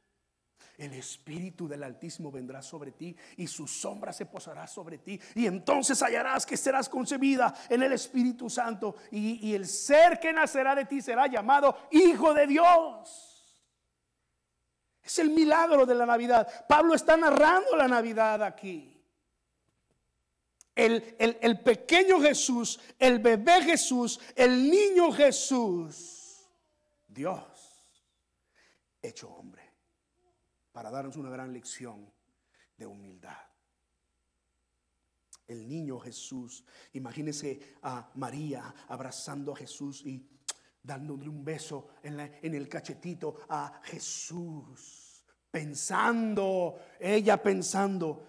El 0.77 0.93
Espíritu 0.93 1.67
del 1.67 1.83
Altísimo 1.83 2.31
vendrá 2.31 2.61
sobre 2.61 2.91
ti 2.91 3.15
y 3.37 3.47
su 3.47 3.67
sombra 3.67 4.13
se 4.13 4.27
posará 4.27 4.65
sobre 4.67 4.99
ti. 4.99 5.19
Y 5.35 5.45
entonces 5.45 6.01
hallarás 6.01 6.45
que 6.45 6.57
serás 6.57 6.87
concebida 6.89 7.53
en 7.69 7.83
el 7.83 7.91
Espíritu 7.91 8.49
Santo 8.49 8.95
y, 9.11 9.49
y 9.49 9.55
el 9.55 9.67
ser 9.67 10.19
que 10.19 10.31
nacerá 10.31 10.75
de 10.75 10.85
ti 10.85 11.01
será 11.01 11.27
llamado 11.27 11.75
Hijo 11.91 12.33
de 12.33 12.47
Dios. 12.47 13.33
Es 15.03 15.19
el 15.19 15.31
milagro 15.31 15.85
de 15.85 15.95
la 15.95 16.05
Navidad. 16.05 16.65
Pablo 16.67 16.93
está 16.95 17.17
narrando 17.17 17.75
la 17.75 17.87
Navidad 17.87 18.41
aquí. 18.41 18.92
El, 20.75 21.15
el, 21.19 21.37
el, 21.41 21.59
pequeño 21.59 22.19
Jesús, 22.19 22.79
el 22.97 23.19
bebé 23.19 23.61
Jesús, 23.63 24.19
el 24.35 24.69
niño 24.69 25.11
Jesús, 25.11 26.47
Dios 27.07 27.53
hecho 29.03 29.29
hombre 29.29 29.61
para 30.71 30.89
darnos 30.89 31.17
una 31.17 31.29
gran 31.29 31.53
lección 31.53 32.11
de 32.77 32.87
humildad. 32.87 33.37
El 35.45 35.67
niño 35.67 35.99
Jesús, 35.99 36.63
imagínese 36.93 37.75
a 37.83 38.09
María 38.15 38.73
abrazando 38.87 39.51
a 39.51 39.55
Jesús 39.55 40.03
y 40.05 40.25
dándole 40.81 41.29
un 41.29 41.43
beso 41.43 41.89
en, 42.01 42.19
en 42.19 42.55
el 42.55 42.67
cachetito 42.67 43.41
a 43.49 43.81
Jesús, 43.83 45.23
pensando, 45.51 46.79
ella 46.99 47.41
pensando, 47.43 48.25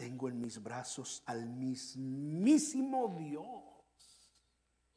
tengo 0.00 0.30
en 0.30 0.40
mis 0.40 0.62
brazos 0.62 1.22
al 1.26 1.46
mismísimo 1.46 3.14
Dios 3.18 4.32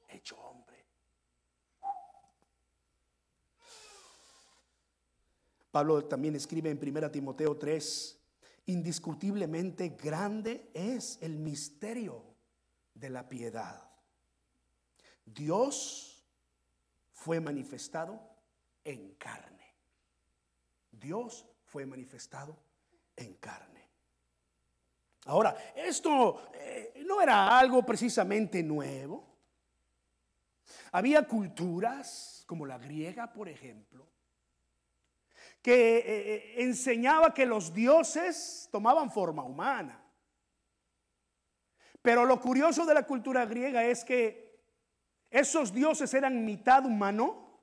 hecho 0.07 0.39
hombre. 0.39 0.86
Pablo 5.72 6.05
también 6.05 6.38
escribe 6.38 6.69
en 6.69 6.79
1 6.81 7.12
Timoteo 7.12 7.57
3, 7.57 8.17
indiscutiblemente 8.67 9.89
grande 9.89 10.72
es 10.74 11.17
el 11.22 11.38
misterio 11.38 12.24
de 12.93 13.10
la 13.10 13.27
piedad. 13.27 13.91
Dios 15.25 16.25
fue 17.12 17.41
manifestado 17.41 18.21
en 18.86 19.15
carne. 19.15 19.75
Dios 20.91 21.45
fue 21.65 21.86
manifestado 21.86 22.58
en 23.17 23.34
carne. 23.34 23.83
Ahora, 25.25 25.55
esto 25.75 26.51
eh, 26.53 27.03
no 27.05 27.21
era 27.21 27.57
algo 27.57 27.83
precisamente 27.83 28.62
nuevo. 28.62 29.33
Había 30.91 31.27
culturas 31.27 32.43
como 32.45 32.65
la 32.65 32.77
griega, 32.77 33.31
por 33.31 33.47
ejemplo, 33.47 34.07
que 35.62 35.97
eh, 35.97 36.03
eh, 36.05 36.53
enseñaba 36.63 37.33
que 37.33 37.45
los 37.45 37.73
dioses 37.73 38.67
tomaban 38.71 39.12
forma 39.12 39.43
humana. 39.43 39.99
Pero 42.01 42.25
lo 42.25 42.41
curioso 42.41 42.86
de 42.86 42.93
la 42.93 43.03
cultura 43.03 43.45
griega 43.45 43.86
es 43.86 44.03
que 44.03 44.62
esos 45.29 45.73
dioses 45.73 46.13
eran 46.13 46.43
mitad 46.43 46.86
humano 46.86 47.62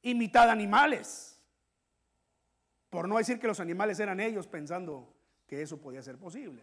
y 0.00 0.14
mitad 0.14 0.48
animales. 0.48 1.38
Por 2.88 3.06
no 3.06 3.18
decir 3.18 3.38
que 3.38 3.46
los 3.46 3.60
animales 3.60 4.00
eran 4.00 4.18
ellos 4.18 4.46
pensando 4.46 5.17
que 5.48 5.62
eso 5.62 5.78
podía 5.78 6.02
ser 6.02 6.18
posible. 6.18 6.62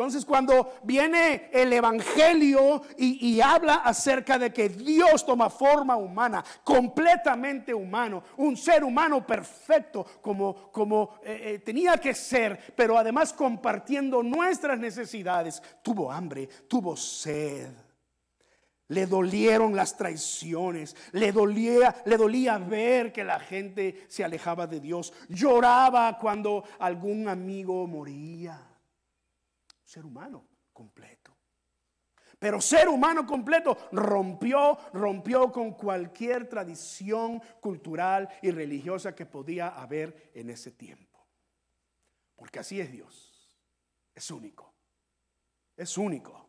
Entonces 0.00 0.24
cuando 0.24 0.78
viene 0.82 1.50
el 1.52 1.70
Evangelio 1.74 2.80
y, 2.96 3.38
habla 3.42 3.74
acerca 3.84 4.38
de 4.38 4.50
que 4.50 4.70
Dios 4.70 5.26
toma 5.26 5.50
forma 5.50 5.94
humana, 5.94 6.42
completamente 6.64 7.74
humano, 7.74 8.24
un 8.38 8.56
ser 8.56 8.82
humano 8.82 9.26
perfecto 9.26 10.06
como, 10.22 10.72
como 10.72 11.20
eh, 11.22 11.40
eh, 11.42 11.58
tenía 11.58 11.98
que 11.98 12.14
ser, 12.14 12.72
pero 12.74 12.96
además 12.96 13.34
compartiendo 13.34 14.22
nuestras 14.22 14.78
necesidades, 14.78 15.62
tuvo 15.82 16.10
hambre, 16.10 16.48
tuvo 16.66 16.96
sed. 16.96 17.89
Le 18.90 19.06
dolieron 19.06 19.74
las 19.74 19.96
traiciones, 19.96 20.94
le 21.12 21.32
dolía, 21.32 22.02
le 22.04 22.16
dolía 22.16 22.58
ver 22.58 23.12
que 23.12 23.24
la 23.24 23.40
gente 23.40 24.06
se 24.08 24.22
alejaba 24.22 24.66
de 24.66 24.80
Dios, 24.80 25.12
lloraba 25.28 26.18
cuando 26.18 26.64
algún 26.78 27.28
amigo 27.28 27.86
moría 27.86 28.70
ser 29.84 30.04
humano 30.04 30.46
completo. 30.72 31.36
Pero 32.40 32.60
ser 32.60 32.88
humano 32.88 33.26
completo 33.26 33.76
rompió, 33.92 34.78
rompió 34.94 35.52
con 35.52 35.74
cualquier 35.74 36.48
tradición 36.48 37.42
cultural 37.60 38.28
y 38.40 38.50
religiosa 38.50 39.14
que 39.14 39.26
podía 39.26 39.68
haber 39.68 40.30
en 40.34 40.48
ese 40.48 40.70
tiempo. 40.70 41.28
Porque 42.34 42.60
así 42.60 42.80
es 42.80 42.90
Dios. 42.90 43.58
Es 44.14 44.30
único. 44.30 44.74
Es 45.76 45.98
único. 45.98 46.39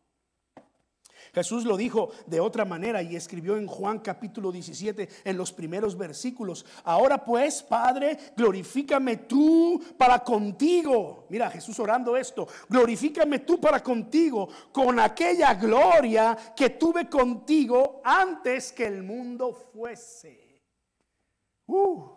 Jesús 1.33 1.63
lo 1.63 1.77
dijo 1.77 2.11
de 2.27 2.41
otra 2.41 2.65
manera 2.65 3.01
y 3.01 3.15
escribió 3.15 3.55
en 3.55 3.65
Juan 3.65 3.99
capítulo 3.99 4.51
17 4.51 5.07
en 5.23 5.37
los 5.37 5.53
primeros 5.53 5.97
versículos. 5.97 6.65
Ahora 6.83 7.23
pues, 7.23 7.63
Padre, 7.63 8.17
glorifícame 8.35 9.17
tú 9.17 9.81
para 9.97 10.19
contigo. 10.19 11.27
Mira, 11.29 11.49
Jesús 11.49 11.79
orando 11.79 12.17
esto. 12.17 12.47
Glorifícame 12.67 13.39
tú 13.39 13.61
para 13.61 13.81
contigo 13.81 14.49
con 14.73 14.99
aquella 14.99 15.53
gloria 15.53 16.37
que 16.55 16.71
tuve 16.71 17.09
contigo 17.09 18.01
antes 18.03 18.73
que 18.73 18.85
el 18.87 19.01
mundo 19.01 19.53
fuese. 19.53 20.61
Uh. 21.67 22.09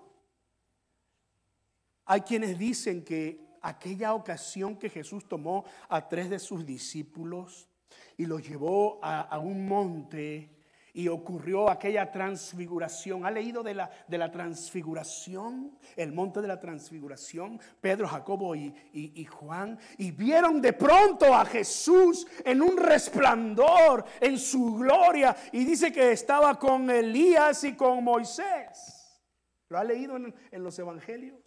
Hay 2.06 2.20
quienes 2.22 2.58
dicen 2.58 3.04
que 3.04 3.58
aquella 3.62 4.12
ocasión 4.12 4.76
que 4.76 4.90
Jesús 4.90 5.26
tomó 5.26 5.64
a 5.88 6.06
tres 6.06 6.28
de 6.28 6.38
sus 6.38 6.66
discípulos, 6.66 7.68
y 8.16 8.26
lo 8.26 8.38
llevó 8.38 9.00
a, 9.02 9.38
un 9.38 9.66
monte 9.66 10.50
y 10.92 11.08
ocurrió 11.08 11.68
aquella 11.68 12.10
transfiguración. 12.12 13.26
¿Ha 13.26 13.30
leído 13.30 13.62
de 13.62 13.74
la, 13.74 13.90
de 14.06 14.16
la 14.16 14.30
transfiguración? 14.30 15.76
El 15.96 16.12
monte 16.12 16.40
de 16.40 16.46
la 16.46 16.60
transfiguración. 16.60 17.60
Pedro, 17.80 18.06
Jacobo 18.06 18.54
y, 18.54 18.72
y, 18.92 19.24
Juan. 19.24 19.78
Y 19.98 20.12
vieron 20.12 20.62
de 20.62 20.72
pronto 20.72 21.34
a 21.34 21.44
Jesús 21.44 22.26
en 22.44 22.62
un 22.62 22.76
resplandor, 22.76 24.04
en 24.20 24.38
su 24.38 24.76
gloria. 24.76 25.34
Y 25.50 25.64
dice 25.64 25.92
que 25.92 26.12
estaba 26.12 26.56
con 26.58 26.88
Elías 26.88 27.64
y 27.64 27.74
con 27.74 28.04
Moisés. 28.04 29.20
¿Lo 29.68 29.78
ha 29.78 29.84
leído 29.84 30.16
en, 30.16 30.32
en 30.52 30.62
los 30.62 30.78
evangelios? 30.78 31.40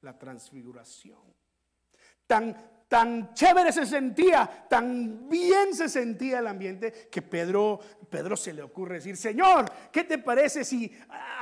La 0.00 0.18
transfiguración. 0.18 1.20
Tan, 2.26 2.56
tan 2.88 3.34
chévere 3.34 3.70
se 3.70 3.84
sentía, 3.84 4.66
tan 4.68 5.28
bien 5.28 5.74
se 5.74 5.88
sentía 5.88 6.38
el 6.38 6.46
ambiente 6.46 7.08
que 7.10 7.20
Pedro, 7.20 7.78
Pedro 8.10 8.34
se 8.36 8.54
le 8.54 8.62
ocurre 8.62 8.96
decir, 8.96 9.16
Señor, 9.16 9.70
¿qué 9.92 10.04
te 10.04 10.18
parece 10.18 10.64
si 10.64 10.90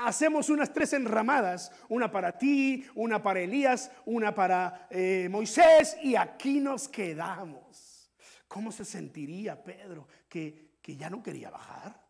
hacemos 0.04 0.50
unas 0.50 0.72
tres 0.72 0.92
enramadas? 0.92 1.70
Una 1.88 2.10
para 2.10 2.36
ti, 2.36 2.84
una 2.96 3.22
para 3.22 3.40
Elías, 3.40 3.92
una 4.04 4.34
para 4.34 4.88
eh, 4.90 5.28
Moisés 5.30 5.96
y 6.02 6.16
aquí 6.16 6.60
nos 6.60 6.88
quedamos. 6.88 8.12
¿Cómo 8.48 8.72
se 8.72 8.84
sentiría 8.84 9.62
Pedro 9.62 10.08
que, 10.28 10.78
que 10.82 10.96
ya 10.96 11.08
no 11.08 11.22
quería 11.22 11.50
bajar 11.50 12.04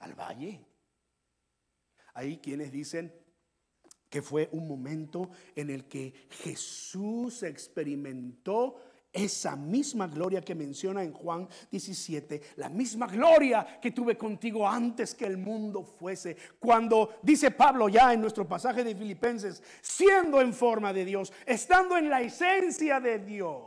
al 0.00 0.14
valle? 0.14 0.66
Hay 2.14 2.38
quienes 2.38 2.72
dicen, 2.72 3.14
que 4.10 4.20
fue 4.20 4.48
un 4.52 4.66
momento 4.66 5.30
en 5.54 5.70
el 5.70 5.84
que 5.86 6.12
Jesús 6.28 7.44
experimentó 7.44 8.76
esa 9.12 9.56
misma 9.56 10.06
gloria 10.06 10.40
que 10.40 10.54
menciona 10.54 11.02
en 11.02 11.12
Juan 11.12 11.48
17, 11.70 12.42
la 12.56 12.68
misma 12.68 13.06
gloria 13.06 13.78
que 13.80 13.90
tuve 13.90 14.16
contigo 14.16 14.68
antes 14.68 15.14
que 15.14 15.26
el 15.26 15.36
mundo 15.36 15.84
fuese. 15.84 16.36
Cuando 16.58 17.18
dice 17.22 17.50
Pablo 17.50 17.88
ya 17.88 18.12
en 18.12 18.20
nuestro 18.20 18.46
pasaje 18.46 18.84
de 18.84 18.94
Filipenses, 18.94 19.62
siendo 19.80 20.40
en 20.40 20.52
forma 20.52 20.92
de 20.92 21.04
Dios, 21.04 21.32
estando 21.46 21.96
en 21.96 22.08
la 22.08 22.20
esencia 22.20 23.00
de 23.00 23.18
Dios, 23.18 23.62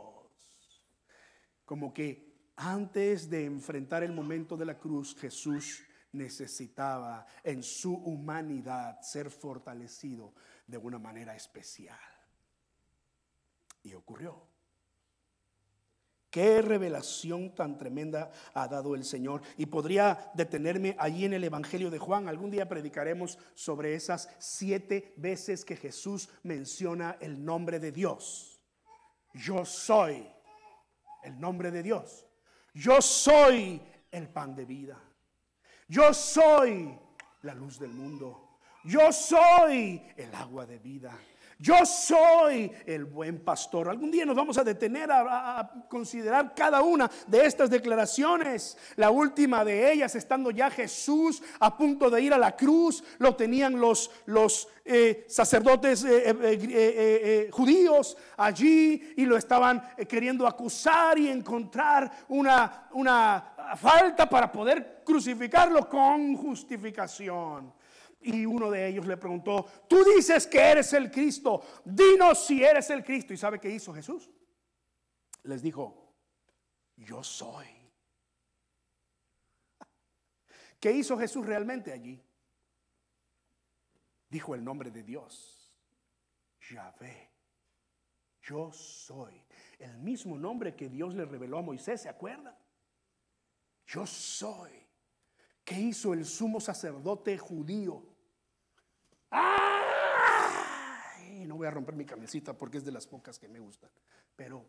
como 1.64 1.92
que 1.92 2.52
antes 2.56 3.28
de 3.28 3.46
enfrentar 3.46 4.02
el 4.02 4.12
momento 4.12 4.56
de 4.56 4.66
la 4.66 4.78
cruz, 4.78 5.16
Jesús 5.16 5.82
necesitaba 6.14 7.26
en 7.42 7.62
su 7.62 7.94
humanidad 7.94 9.00
ser 9.02 9.30
fortalecido 9.30 10.32
de 10.66 10.78
una 10.78 10.98
manera 10.98 11.36
especial. 11.36 11.98
Y 13.82 13.94
ocurrió. 13.94 14.54
Qué 16.34 16.60
revelación 16.62 17.54
tan 17.54 17.78
tremenda 17.78 18.32
ha 18.54 18.66
dado 18.66 18.96
el 18.96 19.04
Señor. 19.04 19.40
Y 19.56 19.66
podría 19.66 20.32
detenerme 20.34 20.96
allí 20.98 21.26
en 21.26 21.34
el 21.34 21.44
Evangelio 21.44 21.90
de 21.90 22.00
Juan. 22.00 22.26
Algún 22.26 22.50
día 22.50 22.68
predicaremos 22.68 23.38
sobre 23.54 23.94
esas 23.94 24.28
siete 24.40 25.12
veces 25.16 25.64
que 25.64 25.76
Jesús 25.76 26.28
menciona 26.42 27.18
el 27.20 27.44
nombre 27.44 27.78
de 27.78 27.92
Dios. 27.92 28.60
Yo 29.32 29.64
soy 29.64 30.26
el 31.22 31.38
nombre 31.38 31.70
de 31.70 31.84
Dios. 31.84 32.26
Yo 32.72 33.00
soy 33.00 33.80
el 34.10 34.28
pan 34.28 34.56
de 34.56 34.64
vida. 34.64 35.00
Yo 35.94 36.12
soy 36.12 36.98
la 37.42 37.54
luz 37.54 37.78
del 37.78 37.92
mundo. 37.92 38.58
Yo 38.82 39.12
soy 39.12 40.02
el 40.16 40.34
agua 40.34 40.66
de 40.66 40.80
vida. 40.80 41.16
Yo 41.58 41.86
soy 41.86 42.70
el 42.86 43.04
buen 43.04 43.38
pastor. 43.40 43.88
Algún 43.88 44.10
día 44.10 44.26
nos 44.26 44.36
vamos 44.36 44.58
a 44.58 44.64
detener 44.64 45.10
a, 45.12 45.70
considerar 45.88 46.54
cada 46.54 46.82
una 46.82 47.10
de 47.26 47.44
estas 47.46 47.70
declaraciones. 47.70 48.76
La 48.96 49.10
última 49.10 49.64
de 49.64 49.92
ellas, 49.92 50.14
estando 50.14 50.50
ya 50.50 50.70
Jesús 50.70 51.42
a 51.60 51.76
punto 51.76 52.10
de 52.10 52.22
ir 52.22 52.34
a 52.34 52.38
la 52.38 52.56
cruz, 52.56 53.04
lo 53.18 53.36
tenían 53.36 53.78
los, 53.78 54.10
los 54.26 54.68
eh, 54.84 55.24
sacerdotes 55.28 56.04
eh, 56.04 56.36
eh, 56.42 57.48
judíos 57.52 58.16
allí 58.36 59.14
y 59.16 59.24
lo 59.24 59.36
estaban 59.36 59.82
queriendo 60.08 60.46
acusar 60.46 61.18
y 61.18 61.28
encontrar 61.28 62.10
una, 62.28 62.88
una 62.92 63.76
falta 63.76 64.28
para 64.28 64.50
poder 64.50 65.02
crucificarlo 65.04 65.88
con 65.88 66.36
justificación. 66.36 67.72
Y 68.26 68.46
uno 68.46 68.70
de 68.70 68.88
ellos 68.88 69.06
le 69.06 69.18
preguntó, 69.18 69.66
tú 69.86 70.02
dices 70.02 70.46
que 70.46 70.58
eres 70.58 70.90
el 70.94 71.10
Cristo, 71.10 71.62
dinos 71.84 72.46
si 72.46 72.64
eres 72.64 72.88
el 72.88 73.04
Cristo. 73.04 73.34
¿Y 73.34 73.36
sabe 73.36 73.60
qué 73.60 73.68
hizo 73.68 73.92
Jesús? 73.92 74.30
Les 75.42 75.60
dijo, 75.60 76.14
yo 76.96 77.22
soy. 77.22 77.66
¿Qué 80.80 80.90
hizo 80.90 81.18
Jesús 81.18 81.44
realmente 81.44 81.92
allí? 81.92 82.18
Dijo 84.30 84.54
el 84.54 84.64
nombre 84.64 84.90
de 84.90 85.02
Dios, 85.02 85.70
Yahvé, 86.70 87.30
yo 88.40 88.72
soy. 88.72 89.44
El 89.78 89.98
mismo 89.98 90.38
nombre 90.38 90.74
que 90.74 90.88
Dios 90.88 91.14
le 91.14 91.26
reveló 91.26 91.58
a 91.58 91.62
Moisés, 91.62 92.00
¿se 92.00 92.08
acuerdan? 92.08 92.56
Yo 93.86 94.06
soy. 94.06 94.72
¿Qué 95.62 95.78
hizo 95.78 96.14
el 96.14 96.24
sumo 96.24 96.58
sacerdote 96.58 97.36
judío? 97.36 98.13
No 101.46 101.58
voy 101.58 101.66
a 101.66 101.70
romper 101.70 101.94
mi 101.94 102.04
camisita 102.04 102.52
porque 102.52 102.78
es 102.78 102.84
de 102.84 102.92
las 102.92 103.06
pocas 103.06 103.38
que 103.38 103.48
me 103.48 103.58
gustan. 103.58 103.90
Pero 104.36 104.66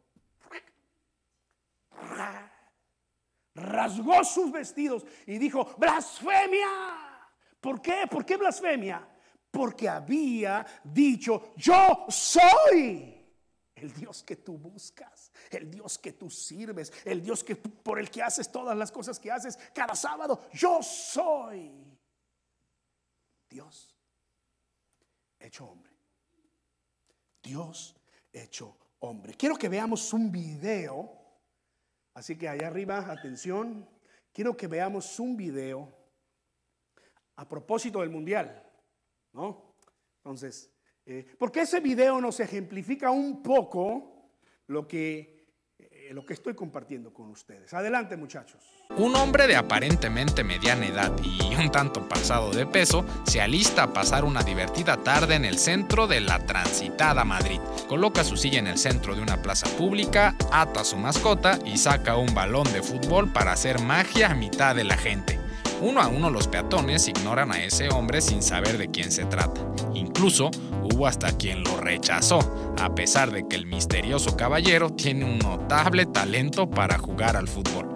rasgó 3.56 4.24
sus 4.24 4.52
vestidos 4.52 5.06
y 5.26 5.38
dijo, 5.38 5.76
blasfemia. 5.78 6.68
¿Por 7.60 7.82
qué? 7.82 8.06
¿Por 8.10 8.26
qué 8.26 8.38
blasfemia? 8.38 9.08
Porque 9.50 9.90
había 9.90 10.66
dicho, 10.84 11.54
yo 11.56 12.06
soy 12.10 13.16
el 13.74 13.94
Dios 13.94 14.24
que 14.24 14.36
tú 14.36 14.58
buscas, 14.58 15.32
el 15.50 15.72
Dios 15.72 15.98
que 15.98 16.14
tú 16.14 16.30
sirves, 16.30 16.94
el 17.06 17.24
Dios 17.24 17.44
que 17.44 17.56
por 17.56 18.00
el 18.00 18.12
que 18.12 18.22
haces 18.22 18.52
todas 18.52 18.78
las 18.78 18.92
cosas 18.92 19.20
que 19.20 19.32
haces 19.32 19.58
cada 19.74 19.96
sábado. 19.96 20.48
Yo 20.54 20.84
soy 20.84 21.98
Dios 23.50 23.95
hecho 25.46 25.66
hombre. 25.66 25.92
Dios 27.42 27.96
hecho 28.34 28.78
hombre. 29.00 29.36
Quiero 29.36 29.56
que 29.56 29.70
veamos 29.70 30.14
un 30.14 30.32
video. 30.32 31.12
Así 32.14 32.38
que 32.38 32.48
allá 32.48 32.68
arriba, 32.68 33.12
atención. 33.12 33.88
Quiero 34.34 34.56
que 34.56 34.68
veamos 34.68 35.20
un 35.20 35.38
video 35.38 35.94
a 37.36 37.48
propósito 37.48 38.02
del 38.02 38.10
mundial. 38.10 38.64
¿No? 39.34 39.76
Entonces, 40.18 40.72
eh, 41.06 41.36
porque 41.38 41.62
ese 41.62 41.80
video 41.80 42.20
nos 42.20 42.40
ejemplifica 42.40 43.12
un 43.12 43.44
poco 43.44 44.32
lo 44.68 44.88
que 44.88 45.35
lo 46.14 46.26
que 46.26 46.34
estoy 46.34 46.54
compartiendo 46.54 47.14
con 47.14 47.30
ustedes. 47.30 47.74
Adelante 47.74 48.18
muchachos. 48.18 48.62
Un 48.98 49.16
hombre 49.16 49.48
de 49.48 49.56
aparentemente 49.56 50.44
mediana 50.44 50.86
edad 50.86 51.12
y 51.24 51.56
un 51.56 51.72
tanto 51.72 52.08
pasado 52.08 52.52
de 52.52 52.66
peso 52.66 53.06
se 53.26 53.42
alista 53.42 53.84
a 53.84 53.94
pasar 53.94 54.24
una 54.24 54.44
divertida 54.44 54.98
tarde 54.98 55.36
en 55.36 55.46
el 55.46 55.58
centro 55.58 56.08
de 56.08 56.22
la 56.22 56.46
transitada 56.46 57.26
Madrid. 57.26 57.60
Coloca 57.88 58.24
su 58.24 58.38
silla 58.38 58.60
en 58.60 58.68
el 58.68 58.78
centro 58.78 59.16
de 59.16 59.22
una 59.22 59.42
plaza 59.42 59.68
pública, 59.78 60.36
ata 60.52 60.84
su 60.84 60.98
mascota 60.98 61.60
y 61.66 61.78
saca 61.78 62.18
un 62.18 62.34
balón 62.34 62.72
de 62.72 62.84
fútbol 62.84 63.32
para 63.32 63.52
hacer 63.54 63.82
magia 63.82 64.32
a 64.32 64.36
mitad 64.36 64.76
de 64.76 64.84
la 64.84 64.98
gente. 64.98 65.40
Uno 65.82 66.02
a 66.02 66.08
uno 66.08 66.30
los 66.30 66.48
peatones 66.48 67.08
ignoran 67.08 67.52
a 67.52 67.62
ese 67.62 67.90
hombre 67.90 68.22
sin 68.22 68.42
saber 68.42 68.78
de 68.78 68.90
quién 68.90 69.12
se 69.12 69.26
trata. 69.26 69.62
Incluso 69.94 70.50
hasta 71.04 71.36
quien 71.38 71.64
lo 71.64 71.78
rechazó, 71.78 72.40
a 72.80 72.96
pesar 72.96 73.32
de 73.32 73.48
que 73.48 73.56
el 73.56 73.66
misterioso 73.66 74.38
caballero 74.38 74.92
tiene 74.92 75.26
un 75.26 75.40
notable 75.40 76.06
talento 76.06 76.70
para 76.70 76.98
jugar 76.98 77.36
al 77.36 77.48
fútbol. 77.48 77.88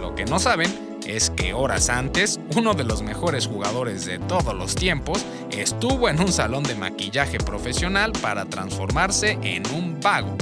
Lo 0.00 0.14
que 0.14 0.24
no 0.24 0.38
saben 0.38 0.98
es 1.06 1.30
que 1.30 1.54
horas 1.54 1.88
antes, 1.88 2.40
uno 2.56 2.74
de 2.74 2.84
los 2.84 3.02
mejores 3.02 3.46
jugadores 3.46 4.04
de 4.04 4.18
todos 4.18 4.54
los 4.54 4.74
tiempos 4.74 5.24
estuvo 5.50 6.08
en 6.08 6.20
un 6.20 6.32
salón 6.32 6.64
de 6.64 6.74
maquillaje 6.74 7.38
profesional 7.38 8.12
para 8.20 8.44
transformarse 8.44 9.38
en 9.42 9.62
un 9.74 10.00
vago 10.00 10.36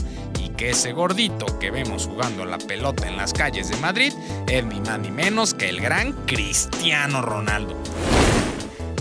que 0.57 0.71
ese 0.71 0.93
gordito 0.93 1.47
que 1.59 1.71
vemos 1.71 2.07
jugando 2.07 2.45
la 2.45 2.59
pelota 2.59 3.09
en 3.09 3.17
las 3.17 3.33
calles 3.33 3.69
de 3.69 3.77
Madrid 3.79 4.13
es 4.47 4.65
ni 4.65 4.81
más 4.81 4.99
ni 4.99 5.11
menos 5.11 5.55
que 5.55 5.69
el 5.69 5.81
gran 5.81 6.13
Cristiano 6.27 7.23
Ronaldo. 7.23 7.75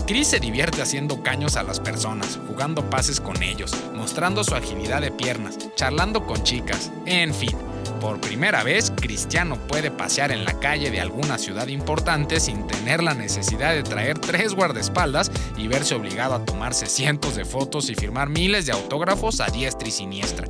Chris 0.06 0.28
se 0.28 0.40
divierte 0.40 0.82
haciendo 0.82 1.22
caños 1.22 1.56
a 1.56 1.62
las 1.62 1.78
personas, 1.78 2.38
jugando 2.48 2.90
pases 2.90 3.20
con 3.20 3.42
ellos, 3.42 3.72
mostrando 3.94 4.42
su 4.42 4.54
agilidad 4.54 5.00
de 5.00 5.12
piernas, 5.12 5.58
charlando 5.76 6.26
con 6.26 6.42
chicas, 6.42 6.90
en 7.06 7.32
fin. 7.32 7.56
Por 8.00 8.20
primera 8.20 8.64
vez, 8.64 8.92
Cristiano 8.96 9.56
puede 9.68 9.92
pasear 9.92 10.32
en 10.32 10.44
la 10.44 10.58
calle 10.58 10.90
de 10.90 11.00
alguna 11.00 11.38
ciudad 11.38 11.68
importante 11.68 12.40
sin 12.40 12.66
tener 12.66 13.00
la 13.00 13.14
necesidad 13.14 13.74
de 13.74 13.84
traer 13.84 14.18
tres 14.18 14.54
guardaespaldas 14.54 15.30
y 15.56 15.68
verse 15.68 15.94
obligado 15.94 16.34
a 16.34 16.44
tomarse 16.44 16.86
cientos 16.86 17.36
de 17.36 17.44
fotos 17.44 17.88
y 17.88 17.94
firmar 17.94 18.28
miles 18.28 18.66
de 18.66 18.72
autógrafos 18.72 19.40
a 19.40 19.46
diestra 19.46 19.86
y 19.86 19.92
siniestra. 19.92 20.48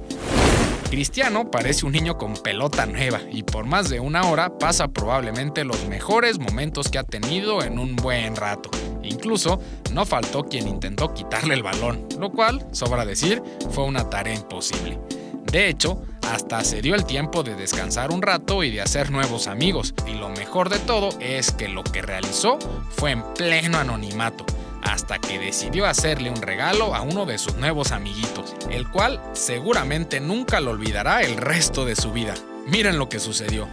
Cristiano 0.88 1.50
parece 1.50 1.84
un 1.84 1.92
niño 1.92 2.16
con 2.16 2.34
pelota 2.34 2.86
nueva 2.86 3.20
y 3.30 3.42
por 3.42 3.66
más 3.66 3.90
de 3.90 4.00
una 4.00 4.22
hora 4.24 4.58
pasa 4.58 4.88
probablemente 4.88 5.64
los 5.64 5.86
mejores 5.88 6.38
momentos 6.38 6.88
que 6.88 6.98
ha 6.98 7.04
tenido 7.04 7.62
en 7.62 7.78
un 7.78 7.96
buen 7.96 8.34
rato. 8.34 8.70
Incluso 9.02 9.60
no 9.92 10.04
faltó 10.04 10.44
quien 10.44 10.68
intentó 10.68 11.12
quitarle 11.12 11.54
el 11.54 11.62
balón, 11.62 12.06
lo 12.18 12.30
cual, 12.30 12.66
sobra 12.72 13.04
decir, 13.04 13.42
fue 13.70 13.84
una 13.84 14.08
tarea 14.08 14.34
imposible. 14.34 14.98
De 15.44 15.68
hecho, 15.68 16.02
hasta 16.22 16.64
se 16.64 16.80
dio 16.80 16.94
el 16.94 17.04
tiempo 17.04 17.42
de 17.42 17.54
descansar 17.54 18.10
un 18.10 18.22
rato 18.22 18.62
y 18.62 18.70
de 18.70 18.80
hacer 18.80 19.10
nuevos 19.10 19.48
amigos, 19.48 19.94
y 20.06 20.14
lo 20.14 20.30
mejor 20.30 20.70
de 20.70 20.78
todo 20.78 21.10
es 21.20 21.52
que 21.52 21.68
lo 21.68 21.82
que 21.84 22.00
realizó 22.00 22.58
fue 22.90 23.10
en 23.10 23.22
pleno 23.34 23.78
anonimato 23.78 24.46
hasta 24.82 25.18
que 25.18 25.38
decidió 25.38 25.86
hacerle 25.86 26.30
un 26.30 26.42
regalo 26.42 26.94
a 26.94 27.02
uno 27.02 27.24
de 27.24 27.38
sus 27.38 27.56
nuevos 27.56 27.92
amiguitos, 27.92 28.54
el 28.70 28.88
cual 28.90 29.20
seguramente 29.32 30.20
nunca 30.20 30.60
lo 30.60 30.72
olvidará 30.72 31.22
el 31.22 31.36
resto 31.36 31.84
de 31.84 31.96
su 31.96 32.12
vida. 32.12 32.34
Miren 32.66 32.98
lo 32.98 33.08
que 33.08 33.20
sucedió. 33.20 33.68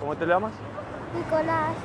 ¿Cómo 0.00 0.16
te 0.16 0.26
llamas? 0.26 0.52
Nicolás. 1.16 1.76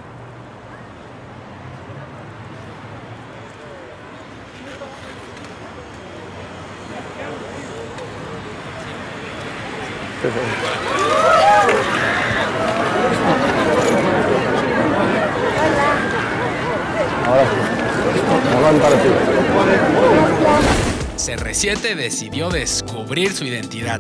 Ahora 17.26 17.44
sí. 17.46 17.56
Ahora 18.76 19.02
sí. 19.02 19.10
CR7 21.18 21.96
decidió 21.96 22.50
descubrir 22.50 23.32
su 23.32 23.46
identidad 23.46 24.00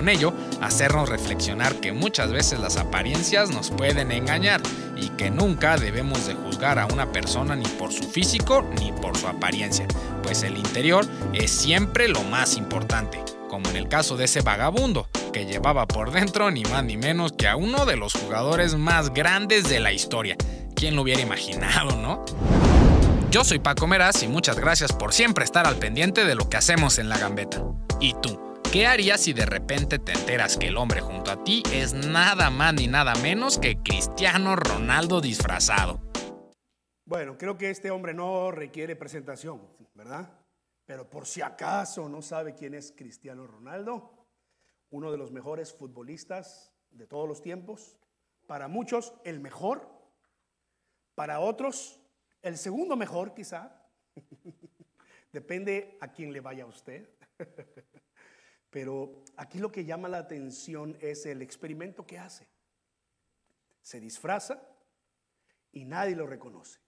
con 0.00 0.08
ello 0.08 0.32
hacernos 0.62 1.10
reflexionar 1.10 1.74
que 1.74 1.92
muchas 1.92 2.32
veces 2.32 2.58
las 2.58 2.78
apariencias 2.78 3.50
nos 3.50 3.70
pueden 3.70 4.10
engañar 4.12 4.62
y 4.96 5.10
que 5.10 5.30
nunca 5.30 5.76
debemos 5.76 6.26
de 6.26 6.32
juzgar 6.32 6.78
a 6.78 6.86
una 6.86 7.12
persona 7.12 7.54
ni 7.54 7.66
por 7.66 7.92
su 7.92 8.04
físico 8.04 8.64
ni 8.80 8.92
por 8.92 9.18
su 9.18 9.26
apariencia, 9.26 9.86
pues 10.22 10.42
el 10.42 10.56
interior 10.56 11.06
es 11.34 11.50
siempre 11.50 12.08
lo 12.08 12.22
más 12.22 12.56
importante, 12.56 13.22
como 13.50 13.68
en 13.68 13.76
el 13.76 13.88
caso 13.88 14.16
de 14.16 14.24
ese 14.24 14.40
vagabundo, 14.40 15.06
que 15.34 15.44
llevaba 15.44 15.86
por 15.86 16.12
dentro 16.12 16.50
ni 16.50 16.62
más 16.62 16.82
ni 16.82 16.96
menos 16.96 17.32
que 17.32 17.46
a 17.46 17.56
uno 17.56 17.84
de 17.84 17.98
los 17.98 18.14
jugadores 18.14 18.76
más 18.76 19.12
grandes 19.12 19.68
de 19.68 19.80
la 19.80 19.92
historia. 19.92 20.34
¿Quién 20.74 20.96
lo 20.96 21.02
hubiera 21.02 21.20
imaginado, 21.20 21.94
no? 21.96 22.24
Yo 23.30 23.44
soy 23.44 23.58
Paco 23.58 23.86
Meraz 23.86 24.22
y 24.22 24.28
muchas 24.28 24.58
gracias 24.58 24.94
por 24.94 25.12
siempre 25.12 25.44
estar 25.44 25.66
al 25.66 25.76
pendiente 25.76 26.24
de 26.24 26.36
lo 26.36 26.48
que 26.48 26.56
hacemos 26.56 26.98
en 26.98 27.10
la 27.10 27.18
gambeta. 27.18 27.62
¿Y 28.00 28.14
tú? 28.14 28.49
¿Qué 28.72 28.86
harías 28.86 29.22
si 29.22 29.32
de 29.32 29.46
repente 29.46 29.98
te 29.98 30.12
enteras 30.12 30.56
que 30.56 30.68
el 30.68 30.76
hombre 30.76 31.00
junto 31.00 31.32
a 31.32 31.42
ti 31.42 31.64
es 31.72 31.92
nada 31.92 32.50
más 32.50 32.72
ni 32.72 32.86
nada 32.86 33.16
menos 33.16 33.58
que 33.58 33.82
Cristiano 33.82 34.54
Ronaldo 34.54 35.20
disfrazado? 35.20 36.00
Bueno, 37.04 37.36
creo 37.36 37.58
que 37.58 37.68
este 37.68 37.90
hombre 37.90 38.14
no 38.14 38.52
requiere 38.52 38.94
presentación, 38.94 39.60
¿verdad? 39.94 40.38
Pero 40.86 41.10
por 41.10 41.26
si 41.26 41.42
acaso 41.42 42.08
no 42.08 42.22
sabe 42.22 42.54
quién 42.54 42.74
es 42.74 42.92
Cristiano 42.92 43.44
Ronaldo, 43.44 44.28
uno 44.90 45.10
de 45.10 45.18
los 45.18 45.32
mejores 45.32 45.72
futbolistas 45.74 46.72
de 46.92 47.08
todos 47.08 47.26
los 47.26 47.42
tiempos, 47.42 47.96
para 48.46 48.68
muchos 48.68 49.14
el 49.24 49.40
mejor, 49.40 49.90
para 51.16 51.40
otros 51.40 52.00
el 52.40 52.56
segundo 52.56 52.94
mejor 52.94 53.34
quizá, 53.34 53.84
depende 55.32 55.98
a 56.00 56.12
quién 56.12 56.32
le 56.32 56.40
vaya 56.40 56.62
a 56.62 56.68
usted. 56.68 57.08
Pero 58.70 59.24
aquí 59.36 59.58
lo 59.58 59.72
que 59.72 59.84
llama 59.84 60.08
la 60.08 60.18
atención 60.18 60.96
es 61.00 61.26
el 61.26 61.42
experimento 61.42 62.06
que 62.06 62.18
hace. 62.18 62.46
Se 63.82 63.98
disfraza 63.98 64.62
y 65.72 65.84
nadie 65.84 66.14
lo 66.14 66.26
reconoce. 66.26 66.78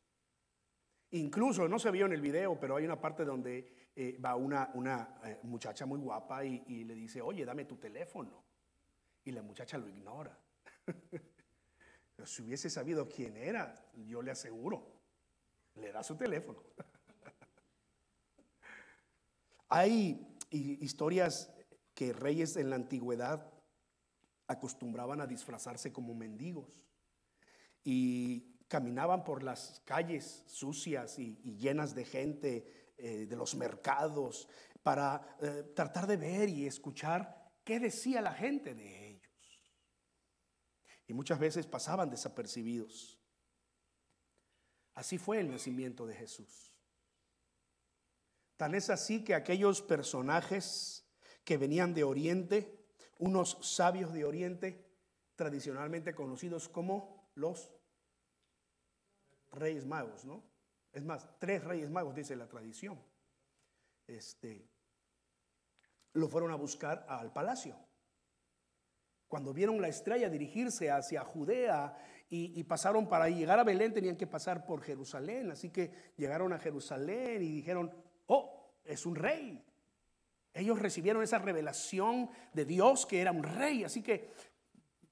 Incluso, 1.10 1.68
no 1.68 1.78
se 1.78 1.90
vio 1.90 2.06
en 2.06 2.12
el 2.12 2.20
video, 2.20 2.58
pero 2.58 2.76
hay 2.76 2.84
una 2.84 3.00
parte 3.00 3.24
donde 3.24 3.90
eh, 3.94 4.18
va 4.24 4.36
una, 4.36 4.70
una 4.74 5.20
eh, 5.24 5.40
muchacha 5.42 5.84
muy 5.84 5.98
guapa 5.98 6.44
y, 6.44 6.84
le 6.84 6.94
dice, 6.94 7.20
oye, 7.20 7.44
dame 7.44 7.66
tu 7.66 7.76
teléfono. 7.76 8.42
Y 9.24 9.32
la 9.32 9.42
muchacha 9.42 9.76
lo 9.78 9.88
ignora. 9.88 10.38
Si 12.24 12.40
hubiese 12.40 12.70
sabido 12.70 13.08
quién 13.08 13.36
era, 13.36 13.74
yo 14.06 14.22
le 14.22 14.30
aseguro, 14.30 14.86
le 15.74 15.90
da 15.90 16.04
su 16.04 16.14
teléfono. 16.14 16.62
Hay 19.68 20.32
historias 20.52 21.51
que 21.94 22.12
reyes 22.12 22.56
en 22.56 22.70
la 22.70 22.76
antigüedad 22.76 23.52
acostumbraban 24.46 25.20
a 25.20 25.26
disfrazarse 25.26 25.92
como 25.92 26.14
mendigos 26.14 26.84
y 27.84 28.52
caminaban 28.68 29.24
por 29.24 29.42
las 29.42 29.82
calles 29.84 30.44
sucias 30.46 31.18
y, 31.18 31.36
llenas 31.56 31.94
de 31.94 32.04
gente 32.04 32.92
eh, 32.96 33.26
de 33.26 33.36
los 33.36 33.54
mercados 33.54 34.48
para 34.82 35.36
eh, 35.40 35.72
tratar 35.74 36.06
de 36.06 36.16
ver 36.16 36.48
y 36.48 36.66
escuchar 36.66 37.52
qué 37.64 37.78
decía 37.78 38.20
la 38.20 38.32
gente 38.32 38.74
de 38.74 39.08
ellos. 39.08 39.22
Y 41.06 41.14
muchas 41.14 41.38
veces 41.38 41.66
pasaban 41.66 42.10
desapercibidos. 42.10 43.18
Así 44.94 45.18
fue 45.18 45.40
el 45.40 45.50
nacimiento 45.50 46.06
de 46.06 46.14
Jesús. 46.14 46.72
Tan 48.56 48.74
es 48.74 48.90
así 48.90 49.24
que 49.24 49.34
aquellos 49.34 49.82
personajes 49.82 51.01
que 51.44 51.56
venían 51.56 51.94
de 51.94 52.04
Oriente, 52.04 52.86
unos 53.18 53.58
sabios 53.60 54.12
de 54.12 54.24
Oriente, 54.24 54.84
tradicionalmente 55.34 56.14
conocidos 56.14 56.68
como 56.68 57.30
los 57.34 57.72
reyes 59.52 59.86
magos, 59.86 60.24
¿no? 60.24 60.42
Es 60.92 61.04
más, 61.04 61.28
tres 61.38 61.64
reyes 61.64 61.90
magos, 61.90 62.14
dice 62.14 62.36
la 62.36 62.48
tradición. 62.48 63.02
Este, 64.06 64.68
lo 66.12 66.28
fueron 66.28 66.50
a 66.50 66.56
buscar 66.56 67.06
al 67.08 67.32
palacio. 67.32 67.76
Cuando 69.28 69.54
vieron 69.54 69.80
la 69.80 69.88
estrella 69.88 70.28
dirigirse 70.28 70.90
hacia 70.90 71.24
Judea 71.24 71.96
y, 72.28 72.62
pasaron 72.64 73.08
para 73.08 73.28
llegar 73.28 73.58
a 73.58 73.64
Belén, 73.64 73.92
tenían 73.92 74.16
que 74.16 74.26
pasar 74.26 74.66
por 74.66 74.82
Jerusalén. 74.82 75.50
Así 75.50 75.70
que 75.70 76.12
llegaron 76.16 76.52
a 76.52 76.58
Jerusalén 76.58 77.42
y 77.42 77.50
dijeron, 77.50 77.90
oh, 78.26 78.74
es 78.84 79.06
un 79.06 79.16
rey. 79.16 79.64
Ellos 80.54 80.78
recibieron 80.78 81.22
esa 81.22 81.38
revelación 81.38 82.30
de 82.52 82.64
Dios 82.64 83.06
que 83.06 83.20
era 83.20 83.32
un 83.32 83.42
rey. 83.42 83.84
Así 83.84 84.02
que 84.02 84.32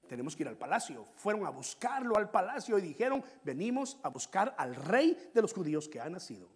tenemos 0.07 0.35
que 0.35 0.43
ir 0.43 0.49
al 0.49 0.57
palacio. 0.57 1.07
Fueron 1.15 1.45
a 1.45 1.49
buscarlo 1.49 2.17
al 2.17 2.29
palacio 2.29 2.77
y 2.77 2.81
dijeron, 2.81 3.23
venimos 3.43 3.97
a 4.03 4.09
buscar 4.09 4.55
al 4.57 4.75
rey 4.75 5.31
de 5.33 5.41
los 5.41 5.53
judíos 5.53 5.87
que 5.89 5.99
ha 5.99 6.09
nacido. 6.09 6.49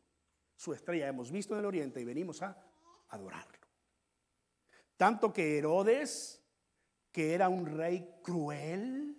Su 0.55 0.73
estrella 0.73 1.07
hemos 1.07 1.31
visto 1.31 1.53
en 1.53 1.59
el 1.59 1.65
oriente 1.65 1.99
y 1.99 2.05
venimos 2.05 2.41
a 2.41 2.57
adorarlo. 3.09 3.59
Tanto 4.97 5.33
que 5.33 5.57
Herodes 5.57 6.41
que 7.15 7.33
era 7.33 7.47
un 7.47 7.65
rey 7.65 8.19
cruel, 8.21 9.15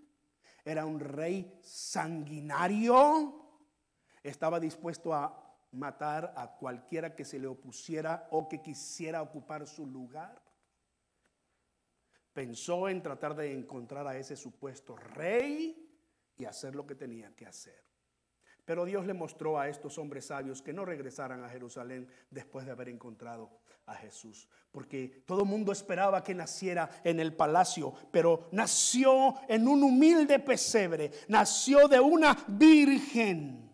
era 0.67 0.85
un 0.85 1.01
rey 1.01 1.59
sanguinario, 1.63 3.43
estaba 4.23 4.61
dispuesto 4.61 5.15
a 5.15 5.46
matar 5.73 6.33
a 6.37 6.57
cualquiera 6.57 7.15
que 7.15 7.25
se 7.25 7.39
le 7.39 7.47
opusiera 7.47 8.29
o 8.31 8.49
que 8.49 8.63
quisiera 8.63 9.23
ocupar 9.23 9.67
su 9.67 9.87
lugar. 9.87 10.43
Pensó 12.33 12.89
en 12.89 13.03
tratar 13.03 13.35
de 13.35 13.53
encontrar 13.53 14.07
a 14.07 14.17
ese 14.17 14.37
supuesto 14.37 14.97
rey 14.97 15.87
y 16.37 16.45
hacer 16.45 16.75
lo 16.75 16.87
que 16.87 16.95
tenía 16.95 17.35
que 17.35 17.47
hacer. 17.47 17.87
Pero 18.67 18.85
Dios 18.85 19.07
le 19.07 19.15
mostró 19.15 19.59
a 19.59 19.69
estos 19.69 19.97
hombres 19.97 20.27
sabios 20.27 20.61
que 20.61 20.73
no 20.73 20.85
regresaran 20.85 21.45
a 21.45 21.49
Jerusalén 21.49 22.09
después 22.31 22.67
de 22.67 22.73
haber 22.73 22.89
encontrado 22.89 23.61
a 23.87 23.95
Jesús. 23.95 24.49
Porque 24.73 25.23
todo 25.25 25.45
el 25.45 25.49
mundo 25.49 25.71
esperaba 25.71 26.23
que 26.25 26.35
naciera 26.35 26.91
en 27.05 27.21
el 27.21 27.35
palacio, 27.35 27.95
pero 28.11 28.49
nació 28.51 29.37
en 29.49 29.69
un 29.69 29.85
humilde 29.85 30.41
pesebre, 30.41 31.13
nació 31.29 31.87
de 31.87 32.01
una 32.01 32.37
virgen. 32.49 33.71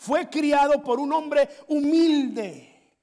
Fue 0.00 0.30
criado 0.30 0.82
por 0.82 0.98
un 0.98 1.12
hombre 1.12 1.46
humilde. 1.68 2.96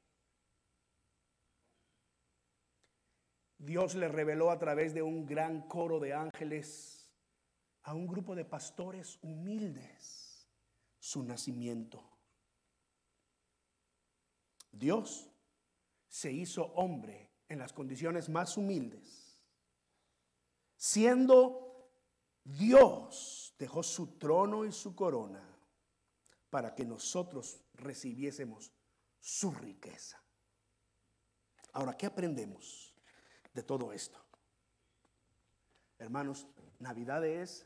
Dios 3.55 3.93
le 3.93 4.07
reveló 4.07 4.49
a 4.49 4.57
través 4.57 4.95
de 4.95 5.03
un 5.03 5.23
gran 5.23 5.67
coro 5.67 5.99
de 5.99 6.15
ángeles 6.15 7.15
a 7.83 7.93
un 7.93 8.07
grupo 8.07 8.33
de 8.33 8.45
pastores 8.45 9.19
humildes 9.21 10.49
su 10.97 11.21
nacimiento. 11.21 12.03
Dios 14.71 15.29
se 16.07 16.31
hizo 16.31 16.63
hombre 16.73 17.29
en 17.47 17.59
las 17.59 17.73
condiciones 17.73 18.27
más 18.27 18.57
humildes. 18.57 19.45
Siendo 20.75 21.91
Dios, 22.43 23.53
dejó 23.59 23.83
su 23.83 24.17
trono 24.17 24.65
y 24.65 24.71
su 24.71 24.95
corona 24.95 25.56
para 26.49 26.73
que 26.75 26.85
nosotros 26.85 27.59
recibiésemos 27.73 28.71
su 29.19 29.51
riqueza. 29.51 30.21
Ahora, 31.73 31.95
¿qué 31.95 32.05
aprendemos 32.05 32.93
de 33.53 33.63
todo 33.63 33.91
esto? 33.91 34.19
Hermanos, 35.99 36.47
Navidad 36.79 37.25
es 37.25 37.65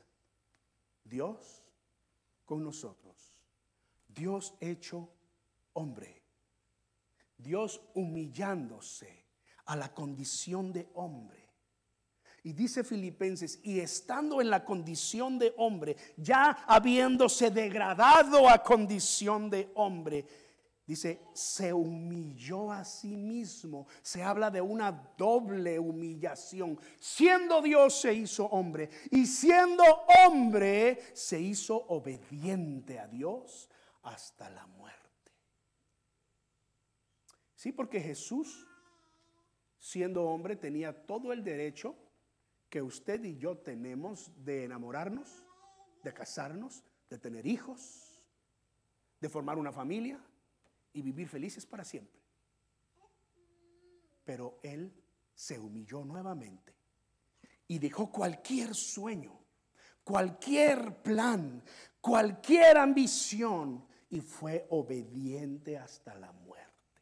Dios 1.04 1.64
con 2.46 2.64
nosotros. 2.64 3.34
Dios 4.08 4.54
hecho 4.60 5.10
hombre. 5.74 6.22
Dios 7.38 7.82
humillándose 7.94 9.26
a 9.66 9.76
la 9.76 9.94
condición 9.94 10.72
de 10.72 10.90
hombre. 10.94 11.41
Y 12.44 12.54
dice 12.54 12.84
Filipenses, 12.84 13.60
y 13.64 13.80
estando 13.80 14.42
en 14.42 14.50
la 14.50 14.66
condición 14.66 15.38
de 15.38 15.54
hombre, 15.58 15.96
ya 16.18 16.64
habiéndose 16.66 17.52
degradado 17.52 18.50
a 18.50 18.64
condición 18.64 19.48
de 19.48 19.72
hombre, 19.76 20.26
dice, 20.88 21.22
se 21.34 21.72
humilló 21.72 22.72
a 22.72 22.84
sí 22.84 23.16
mismo. 23.16 23.86
Se 24.02 24.24
habla 24.24 24.50
de 24.50 24.60
una 24.60 24.92
doble 25.16 25.78
humillación. 25.78 26.80
Siendo 27.00 27.62
Dios 27.62 28.02
se 28.02 28.14
hizo 28.14 28.48
hombre 28.48 28.90
y 29.12 29.28
siendo 29.28 29.84
hombre 30.26 31.00
se 31.14 31.40
hizo 31.40 31.76
obediente 31.90 33.00
a 33.00 33.08
Dios 33.08 33.70
hasta 34.02 34.50
la 34.50 34.66
muerte. 34.66 35.00
Sí, 37.54 37.72
porque 37.72 38.02
Jesús, 38.02 38.68
siendo 39.78 40.24
hombre, 40.24 40.56
tenía 40.56 41.06
todo 41.06 41.32
el 41.32 41.44
derecho 41.44 41.96
que 42.72 42.82
usted 42.82 43.22
y 43.26 43.38
yo 43.38 43.58
tenemos 43.58 44.32
de 44.46 44.64
enamorarnos, 44.64 45.44
de 46.04 46.14
casarnos, 46.14 46.86
de 47.10 47.20
tener 47.20 47.46
hijos, 47.46 48.24
de 49.20 49.28
formar 49.28 49.58
una 49.58 49.74
familia 49.74 50.18
y 50.94 51.02
vivir 51.02 51.28
felices 51.28 51.66
para 51.66 51.84
siempre. 51.84 52.22
Pero 54.24 54.58
él 54.64 54.90
se 55.36 55.60
humilló 55.60 56.06
nuevamente 56.06 56.74
y 57.68 57.78
dejó 57.78 58.10
cualquier 58.10 58.74
sueño, 58.74 59.38
cualquier 60.06 61.04
plan, 61.04 61.62
cualquier 62.00 62.78
ambición 62.78 63.86
y 64.10 64.22
fue 64.22 64.66
obediente 64.70 65.78
hasta 65.78 66.16
la 66.16 66.32
muerte. 66.32 67.02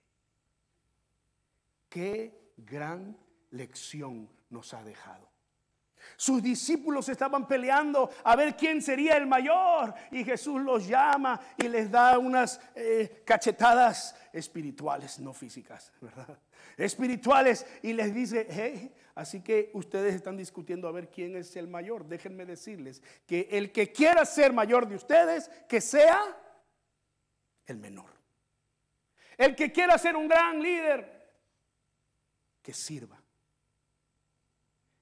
Qué 1.87 2.53
gran 2.57 3.15
lección 3.51 4.27
nos 4.49 4.73
ha 4.73 4.83
dejado. 4.83 5.29
Sus 6.15 6.41
discípulos 6.41 7.09
estaban 7.09 7.47
peleando 7.47 8.09
a 8.23 8.35
ver 8.35 8.55
quién 8.55 8.81
sería 8.81 9.17
el 9.17 9.27
mayor 9.27 9.93
y 10.11 10.23
Jesús 10.23 10.61
los 10.61 10.87
llama 10.87 11.39
y 11.57 11.67
les 11.67 11.89
da 11.89 12.17
unas 12.17 12.59
eh, 12.75 13.23
cachetadas 13.25 14.15
espirituales, 14.33 15.19
no 15.19 15.33
físicas, 15.33 15.91
¿verdad? 16.01 16.37
Espirituales 16.77 17.65
y 17.81 17.93
les 17.93 18.13
dice, 18.13 18.91
así 19.15 19.41
que 19.41 19.69
ustedes 19.73 20.15
están 20.15 20.37
discutiendo 20.37 20.87
a 20.87 20.91
ver 20.91 21.09
quién 21.09 21.35
es 21.35 21.55
el 21.55 21.67
mayor. 21.67 22.05
Déjenme 22.05 22.45
decirles 22.45 23.01
que 23.25 23.47
el 23.51 23.71
que 23.71 23.91
quiera 23.91 24.25
ser 24.25 24.53
mayor 24.53 24.87
de 24.87 24.95
ustedes, 24.95 25.49
que 25.67 25.81
sea 25.81 26.37
el 27.65 27.77
menor. 27.77 28.09
El 29.37 29.55
que 29.55 29.71
quiera 29.71 29.97
ser 29.97 30.15
un 30.15 30.27
gran 30.27 30.61
líder, 30.61 31.19
que 32.61 32.73
sirva. 32.73 33.18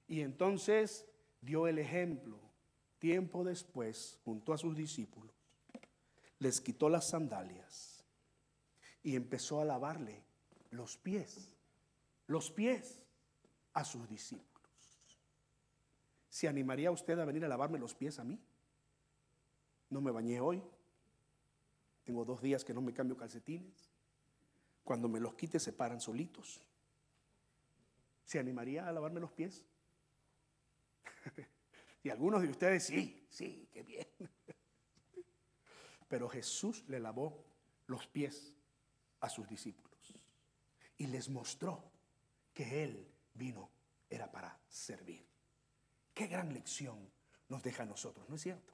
Y 0.08 0.22
entonces 0.22 1.06
dio 1.40 1.68
el 1.68 1.78
ejemplo. 1.78 2.40
Tiempo 2.98 3.44
después, 3.44 4.18
junto 4.24 4.52
a 4.52 4.58
sus 4.58 4.74
discípulos, 4.76 5.32
les 6.40 6.60
quitó 6.60 6.88
las 6.88 7.10
sandalias 7.10 8.04
y 9.04 9.14
empezó 9.14 9.60
a 9.60 9.64
lavarle 9.64 10.24
los 10.70 10.96
pies, 10.96 11.54
los 12.26 12.50
pies 12.50 13.02
a 13.74 13.84
sus 13.84 14.08
discípulos. 14.08 14.48
¿Se 16.28 16.48
animaría 16.48 16.90
usted 16.90 17.18
a 17.18 17.24
venir 17.24 17.44
a 17.44 17.48
lavarme 17.48 17.78
los 17.78 17.94
pies 17.94 18.18
a 18.18 18.24
mí? 18.24 18.40
No 19.90 20.00
me 20.00 20.10
bañé 20.10 20.40
hoy. 20.40 20.62
Tengo 22.04 22.24
dos 22.24 22.42
días 22.42 22.64
que 22.64 22.74
no 22.74 22.80
me 22.80 22.92
cambio 22.92 23.16
calcetines. 23.16 23.90
Cuando 24.82 25.08
me 25.08 25.20
los 25.20 25.34
quite 25.34 25.60
se 25.60 25.72
paran 25.72 26.00
solitos. 26.00 26.60
¿Se 28.24 28.38
animaría 28.38 28.88
a 28.88 28.92
lavarme 28.92 29.20
los 29.20 29.32
pies? 29.32 29.64
Y 32.08 32.10
algunos 32.10 32.40
de 32.40 32.48
ustedes, 32.48 32.84
sí, 32.84 33.26
sí, 33.28 33.68
qué 33.70 33.82
bien. 33.82 34.06
Pero 36.08 36.26
Jesús 36.26 36.82
le 36.88 37.00
lavó 37.00 37.44
los 37.86 38.06
pies 38.06 38.56
a 39.20 39.28
sus 39.28 39.46
discípulos 39.46 40.14
y 40.96 41.06
les 41.08 41.28
mostró 41.28 41.92
que 42.54 42.82
Él 42.82 43.12
vino 43.34 43.70
era 44.08 44.32
para 44.32 44.58
servir. 44.66 45.28
Qué 46.14 46.28
gran 46.28 46.54
lección 46.54 47.12
nos 47.50 47.62
deja 47.62 47.82
a 47.82 47.86
nosotros, 47.86 48.26
¿no 48.26 48.36
es 48.36 48.40
cierto? 48.40 48.72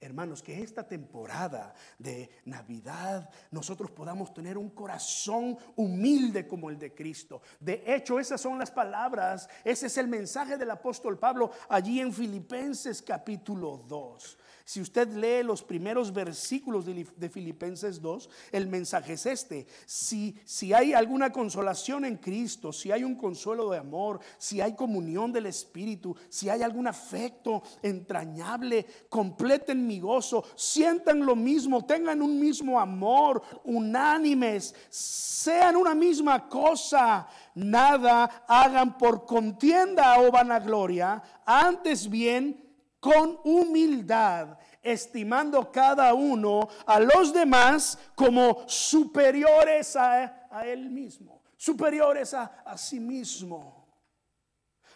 Hermanos, 0.00 0.42
que 0.42 0.62
esta 0.62 0.86
temporada 0.86 1.74
de 1.98 2.30
Navidad 2.44 3.28
nosotros 3.50 3.90
podamos 3.90 4.32
tener 4.32 4.56
un 4.56 4.70
corazón 4.70 5.58
humilde 5.74 6.46
como 6.46 6.70
el 6.70 6.78
de 6.78 6.94
Cristo. 6.94 7.42
De 7.58 7.82
hecho, 7.84 8.20
esas 8.20 8.40
son 8.40 8.60
las 8.60 8.70
palabras, 8.70 9.48
ese 9.64 9.86
es 9.86 9.98
el 9.98 10.06
mensaje 10.06 10.56
del 10.56 10.70
apóstol 10.70 11.18
Pablo 11.18 11.50
allí 11.68 12.00
en 12.00 12.12
Filipenses 12.12 13.02
capítulo 13.02 13.84
2. 13.88 14.38
Si 14.68 14.82
usted 14.82 15.08
lee 15.14 15.42
los 15.42 15.62
primeros 15.62 16.12
versículos 16.12 16.84
de, 16.84 17.30
Filipenses 17.30 18.02
2, 18.02 18.28
el 18.52 18.66
mensaje 18.66 19.14
es 19.14 19.24
este. 19.24 19.66
Si, 19.86 20.38
si 20.44 20.74
hay 20.74 20.92
alguna 20.92 21.32
consolación 21.32 22.04
en 22.04 22.18
Cristo, 22.18 22.70
si 22.70 22.92
hay 22.92 23.02
un 23.02 23.14
consuelo 23.14 23.70
de 23.70 23.78
amor, 23.78 24.20
si 24.36 24.60
hay 24.60 24.74
comunión 24.74 25.32
del 25.32 25.46
Espíritu, 25.46 26.14
si 26.28 26.50
hay 26.50 26.60
algún 26.60 26.86
afecto 26.86 27.62
entrañable, 27.80 28.84
completen 29.08 29.86
mi 29.86 30.00
gozo, 30.00 30.44
sientan 30.54 31.24
lo 31.24 31.34
mismo, 31.34 31.86
tengan 31.86 32.20
un 32.20 32.38
mismo 32.38 32.78
amor, 32.78 33.42
unánimes, 33.64 34.74
sean 34.90 35.76
una 35.76 35.94
misma 35.94 36.46
cosa, 36.46 37.26
nada 37.54 38.44
hagan 38.46 38.98
por 38.98 39.24
contienda 39.24 40.20
o 40.20 40.30
vanagloria, 40.30 41.22
antes 41.46 42.10
bien 42.10 42.67
con 43.00 43.38
humildad, 43.44 44.58
estimando 44.82 45.70
cada 45.70 46.14
uno 46.14 46.68
a 46.86 47.00
los 47.00 47.32
demás 47.32 47.98
como 48.14 48.68
superiores 48.68 49.96
a, 49.96 50.48
él 50.64 50.90
mismo, 50.90 51.42
superiores 51.56 52.34
a, 52.34 52.62
a 52.64 52.76
sí 52.76 52.98
mismo. 52.98 53.86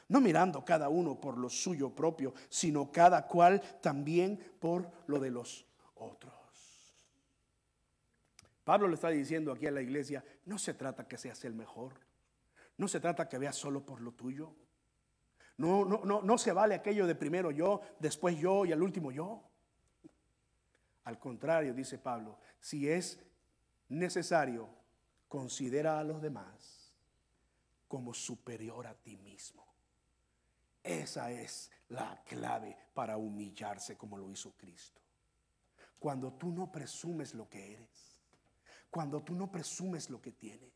No 0.09 0.21
mirando 0.21 0.65
cada 0.65 0.89
uno 0.89 1.19
por 1.19 1.39
lo 1.39 1.49
suyo 1.49 1.91
propio, 1.91 2.35
sino 2.49 2.91
cada 2.93 3.27
cual 3.27 3.63
también 3.81 4.37
por 4.59 4.91
lo 5.07 5.19
de 5.19 5.31
los 5.31 5.65
otros. 5.95 6.33
Pablo 8.65 8.89
le 8.89 8.95
está 8.95 9.09
diciendo 9.09 9.53
aquí 9.53 9.67
a 9.67 9.71
la 9.71 9.83
iglesia, 9.83 10.25
no 10.45 10.59
se 10.59 10.75
trata 10.75 11.09
que 11.09 11.19
seas 11.19 11.45
el 11.45 11.55
mejor, 11.55 11.95
no 12.77 12.89
se 12.89 13.01
trata 13.01 13.29
que 13.29 13.39
veas 13.39 13.57
solo 13.57 13.85
por 13.85 14.01
lo 14.01 14.13
tuyo, 14.13 14.55
no, 15.63 15.85
no, 15.85 16.01
no, 16.05 16.23
no 16.23 16.39
se 16.39 16.53
vale 16.53 16.75
aquello 16.75 17.07
de 17.07 17.15
primero 17.15 17.53
yo, 17.53 17.83
después 18.01 18.37
yo 18.37 18.65
y 18.65 18.73
al 18.73 18.83
último 18.83 19.13
yo. 19.13 19.45
Al 21.05 21.21
contrario, 21.21 21.73
dice 21.73 21.99
Pablo, 21.99 22.39
si 22.61 22.89
es 22.89 23.21
necesario, 23.89 24.69
considera 25.29 26.01
a 26.01 26.05
los 26.05 26.21
demás 26.21 26.93
como 27.87 28.13
superior 28.13 28.89
a 28.89 28.95
ti 28.95 29.17
mismo. 29.17 29.65
Esa 30.83 31.31
es 31.31 31.71
la 31.91 32.21
clave 32.25 32.77
para 32.93 33.17
humillarse 33.17 33.97
como 33.97 34.19
lo 34.19 34.29
hizo 34.31 34.57
Cristo. 34.57 35.01
Cuando 36.01 36.33
tú 36.33 36.51
no 36.51 36.73
presumes 36.73 37.35
lo 37.35 37.49
que 37.49 37.75
eres, 37.75 38.21
cuando 38.91 39.23
tú 39.23 39.37
no 39.37 39.51
presumes 39.53 40.11
lo 40.11 40.21
que 40.21 40.33
tienes, 40.33 40.73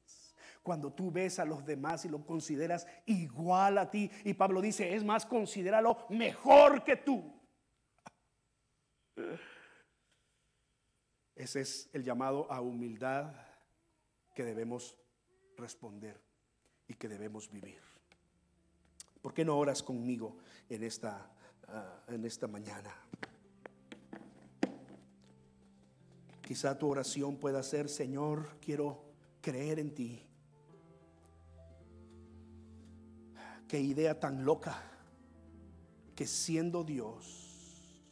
cuando 0.67 0.93
tú 0.93 1.13
ves 1.13 1.39
a 1.39 1.45
los 1.45 1.65
demás 1.65 2.05
y 2.07 2.09
lo 2.09 2.27
consideras 2.27 2.89
igual 3.07 3.79
a 3.79 3.89
ti. 3.89 4.11
Y 4.25 4.35
Pablo 4.35 4.61
dice, 4.61 4.97
es 4.97 5.05
más, 5.05 5.25
considéralo 5.25 5.97
mejor 6.11 6.83
que 6.83 6.97
tú. 6.97 7.33
Ese 11.37 11.61
es 11.61 11.89
el 11.93 12.03
llamado 12.03 12.51
a 12.51 12.61
humildad 12.61 13.33
que 14.35 14.43
debemos 14.43 14.97
responder 15.57 16.21
y 16.89 16.95
que 16.95 17.07
debemos 17.07 17.49
vivir. 17.49 17.81
¿Por 19.23 19.33
qué 19.33 19.45
no 19.45 19.57
oras 19.57 19.85
conmigo 19.85 20.39
en 20.69 20.83
esta, 20.83 21.31
ah, 21.69 22.03
en 22.09 22.25
esta 22.25 22.49
mañana? 22.49 22.93
Quizá 26.43 26.77
tu 26.77 26.89
oración 26.89 27.37
pueda 27.37 27.63
ser, 27.63 27.89
Señor, 27.89 28.59
quiero 28.59 29.05
creer 29.41 29.79
en 29.79 29.95
ti. 29.95 30.26
Qué 33.69 33.81
idea 33.81 34.19
tan 34.19 34.45
loca 34.45 34.81
que 36.15 36.27
siendo 36.27 36.85
Dios, 36.85 38.03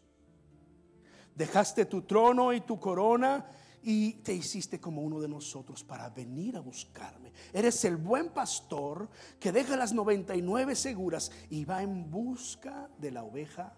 dejaste 1.35 1.87
tu 1.87 2.03
trono 2.03 2.53
y 2.53 2.61
tu 2.61 2.79
corona 2.81 3.47
y 3.83 4.15
te 4.15 4.35
hiciste 4.35 4.81
como 4.81 5.03
uno 5.03 5.21
de 5.21 5.29
nosotros 5.29 5.85
para 5.85 6.11
venir 6.11 6.57
a 6.57 6.61
buscarme. 6.61 7.33
Eres 7.53 7.85
el 7.85 7.97
buen 7.97 8.31
pastor 8.31 9.09
que 9.39 9.53
deja 9.53 9.77
las 9.77 9.93
99 9.93 10.75
seguras 10.75 11.31
y 11.51 11.65
va 11.65 11.83
en 11.83 12.11
busca 12.11 12.91
de 12.99 13.13
la 13.13 13.23
oveja 13.23 13.75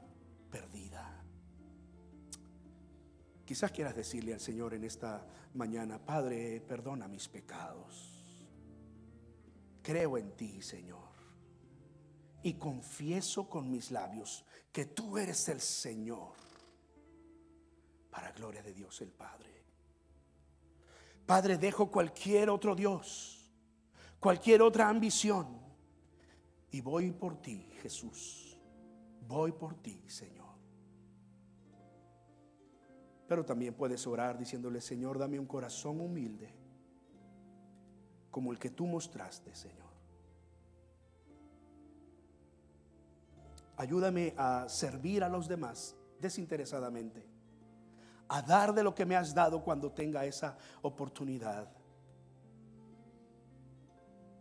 perdida. 0.51 1.25
Quizás 3.45 3.71
quieras 3.71 3.95
decirle 3.95 4.33
al 4.33 4.41
Señor 4.41 4.75
en 4.75 4.85
esta 4.85 5.25
mañana, 5.55 5.99
Padre, 5.99 6.61
perdona 6.67 7.07
mis 7.07 7.29
pecados. 7.29 8.13
Creo 9.83 10.19
en 10.19 10.33
ti, 10.33 10.63
Señor 10.63 11.16
y 12.47 12.55
confieso 12.55 13.49
con 13.49 13.69
mis 13.69 13.91
labios 13.91 14.45
que 14.71 14.85
tú 14.85 15.19
eres 15.19 15.49
el 15.49 15.61
Señor, 15.61 16.35
para 18.09 18.31
gloria 18.31 18.63
de 18.63 18.73
Dios 18.73 19.01
el 19.01 19.11
Padre. 19.11 19.65
Padre, 21.27 21.59
dejo 21.59 21.91
cualquier 21.91 22.49
otro 22.51 22.77
Dios, 22.77 23.51
cualquier 24.21 24.63
otra 24.63 24.89
ambición, 24.89 25.59
y 26.71 26.81
voy 26.81 27.11
por 27.11 27.43
ti, 27.43 27.69
Jesús, 27.83 28.57
voy 29.27 29.51
por 29.51 29.75
ti, 29.83 30.05
Señor. 30.07 30.55
Pero 33.27 33.45
también 33.45 33.75
puedes 33.75 34.07
orar 34.07 34.39
diciéndole, 34.39 34.81
Señor, 34.81 35.19
dame 35.19 35.41
un 35.41 35.47
corazón 35.47 36.01
humilde, 36.01 36.55
como 38.31 38.53
el 38.53 38.59
que 38.61 38.71
tú 38.71 38.87
mostraste, 38.87 39.53
Señor. 39.53 39.86
Ayúdame 43.77 44.35
a 44.37 44.69
servir 44.69 45.23
a 45.23 45.29
los 45.29 45.49
demás 45.49 45.95
desinteresadamente. 46.21 47.29
A 48.29 48.43
dar 48.43 48.75
de 48.75 48.83
lo 48.83 48.95
que 48.95 49.07
me 49.07 49.17
has 49.17 49.35
dado 49.35 49.63
cuando 49.63 49.93
tenga 49.93 50.25
esa 50.25 50.57
oportunidad. 50.83 51.69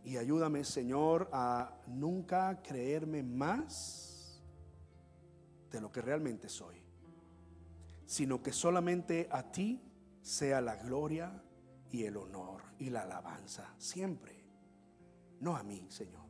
Y 0.04 0.16
ayúdame, 0.16 0.64
Señor, 0.64 1.28
a 1.32 1.78
nunca 1.86 2.62
creerme 2.62 3.22
más 3.22 4.42
de 5.70 5.80
lo 5.80 5.90
que 5.90 6.00
realmente 6.00 6.48
soy, 6.48 6.80
sino 8.06 8.42
que 8.42 8.52
solamente 8.52 9.28
a 9.30 9.50
ti 9.50 9.82
sea 10.22 10.60
la 10.60 10.76
gloria 10.76 11.42
y 11.90 12.04
el 12.04 12.16
honor 12.16 12.62
y 12.78 12.90
la 12.90 13.02
alabanza, 13.02 13.74
siempre, 13.78 14.44
no 15.40 15.56
a 15.56 15.62
mí, 15.62 15.86
Señor. 15.88 16.25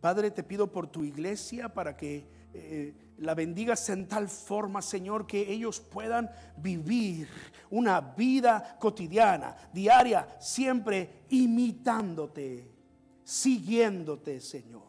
Padre, 0.00 0.30
te 0.30 0.42
pido 0.42 0.70
por 0.70 0.86
tu 0.86 1.04
iglesia 1.04 1.68
para 1.72 1.96
que 1.96 2.26
eh, 2.52 2.94
la 3.18 3.34
bendigas 3.34 3.88
en 3.88 4.08
tal 4.08 4.28
forma, 4.28 4.82
Señor, 4.82 5.26
que 5.26 5.50
ellos 5.50 5.80
puedan 5.80 6.30
vivir 6.56 7.28
una 7.70 8.00
vida 8.00 8.76
cotidiana, 8.78 9.56
diaria, 9.72 10.28
siempre 10.38 11.24
imitándote, 11.30 12.70
siguiéndote, 13.24 14.40
Señor. 14.40 14.84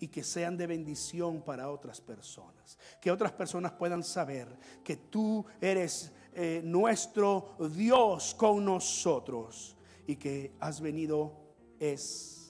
Y 0.00 0.08
que 0.08 0.24
sean 0.24 0.56
de 0.56 0.66
bendición 0.66 1.42
para 1.42 1.70
otras 1.70 2.00
personas. 2.00 2.78
Que 3.00 3.10
otras 3.10 3.32
personas 3.32 3.72
puedan 3.72 4.02
saber 4.02 4.48
que 4.82 4.96
tú 4.96 5.44
eres 5.60 6.12
eh, 6.34 6.60
nuestro 6.64 7.56
Dios 7.72 8.34
con 8.34 8.64
nosotros. 8.64 9.76
Y 10.06 10.16
que 10.16 10.56
has 10.58 10.80
venido 10.80 11.40
es 11.78 12.41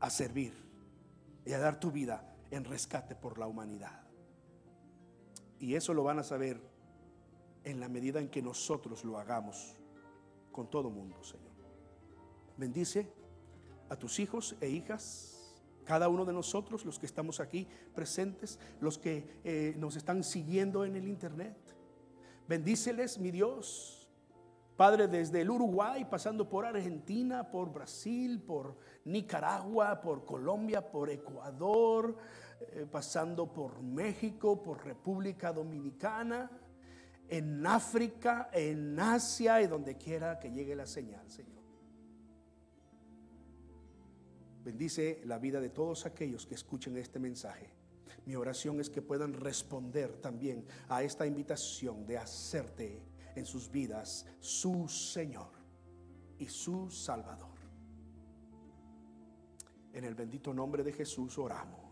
a 0.00 0.10
servir 0.10 0.52
y 1.44 1.52
a 1.52 1.58
dar 1.58 1.78
tu 1.78 1.90
vida 1.90 2.34
en 2.50 2.64
rescate 2.64 3.14
por 3.14 3.38
la 3.38 3.46
humanidad. 3.46 4.02
Y 5.58 5.74
eso 5.74 5.94
lo 5.94 6.02
van 6.02 6.18
a 6.18 6.22
saber 6.22 6.60
en 7.64 7.80
la 7.80 7.88
medida 7.88 8.20
en 8.20 8.28
que 8.28 8.42
nosotros 8.42 9.04
lo 9.04 9.18
hagamos 9.18 9.76
con 10.50 10.70
todo 10.70 10.90
mundo, 10.90 11.22
Señor. 11.22 11.50
Bendice 12.56 13.12
a 13.88 13.96
tus 13.96 14.18
hijos 14.18 14.56
e 14.60 14.68
hijas, 14.68 15.36
cada 15.84 16.08
uno 16.08 16.24
de 16.24 16.32
nosotros, 16.32 16.84
los 16.84 16.98
que 16.98 17.06
estamos 17.06 17.40
aquí 17.40 17.66
presentes, 17.94 18.58
los 18.80 18.98
que 18.98 19.40
eh, 19.44 19.74
nos 19.76 19.96
están 19.96 20.24
siguiendo 20.24 20.84
en 20.84 20.96
el 20.96 21.08
Internet. 21.08 21.56
Bendíceles, 22.48 23.18
mi 23.18 23.30
Dios. 23.30 23.99
Padre, 24.80 25.08
desde 25.08 25.42
el 25.42 25.50
Uruguay, 25.50 26.06
pasando 26.06 26.48
por 26.48 26.64
Argentina, 26.64 27.50
por 27.50 27.70
Brasil, 27.70 28.40
por 28.40 28.78
Nicaragua, 29.04 30.00
por 30.00 30.24
Colombia, 30.24 30.90
por 30.90 31.10
Ecuador, 31.10 32.16
eh, 32.62 32.86
pasando 32.90 33.52
por 33.52 33.82
México, 33.82 34.62
por 34.62 34.82
República 34.82 35.52
Dominicana, 35.52 36.50
en 37.28 37.66
África, 37.66 38.48
en 38.54 38.98
Asia 38.98 39.60
y 39.60 39.66
donde 39.66 39.98
quiera 39.98 40.38
que 40.38 40.50
llegue 40.50 40.74
la 40.74 40.86
señal, 40.86 41.30
Señor. 41.30 41.62
Bendice 44.64 45.20
la 45.26 45.36
vida 45.36 45.60
de 45.60 45.68
todos 45.68 46.06
aquellos 46.06 46.46
que 46.46 46.54
escuchen 46.54 46.96
este 46.96 47.18
mensaje. 47.18 47.68
Mi 48.24 48.34
oración 48.34 48.80
es 48.80 48.88
que 48.88 49.02
puedan 49.02 49.34
responder 49.34 50.16
también 50.22 50.64
a 50.88 51.02
esta 51.02 51.26
invitación 51.26 52.06
de 52.06 52.16
hacerte 52.16 53.09
en 53.34 53.46
sus 53.46 53.70
vidas 53.70 54.26
su 54.40 54.88
Señor 54.88 55.52
y 56.38 56.46
su 56.46 56.90
Salvador. 56.90 57.58
En 59.92 60.04
el 60.04 60.14
bendito 60.14 60.54
nombre 60.54 60.82
de 60.82 60.92
Jesús 60.92 61.36
oramos. 61.38 61.89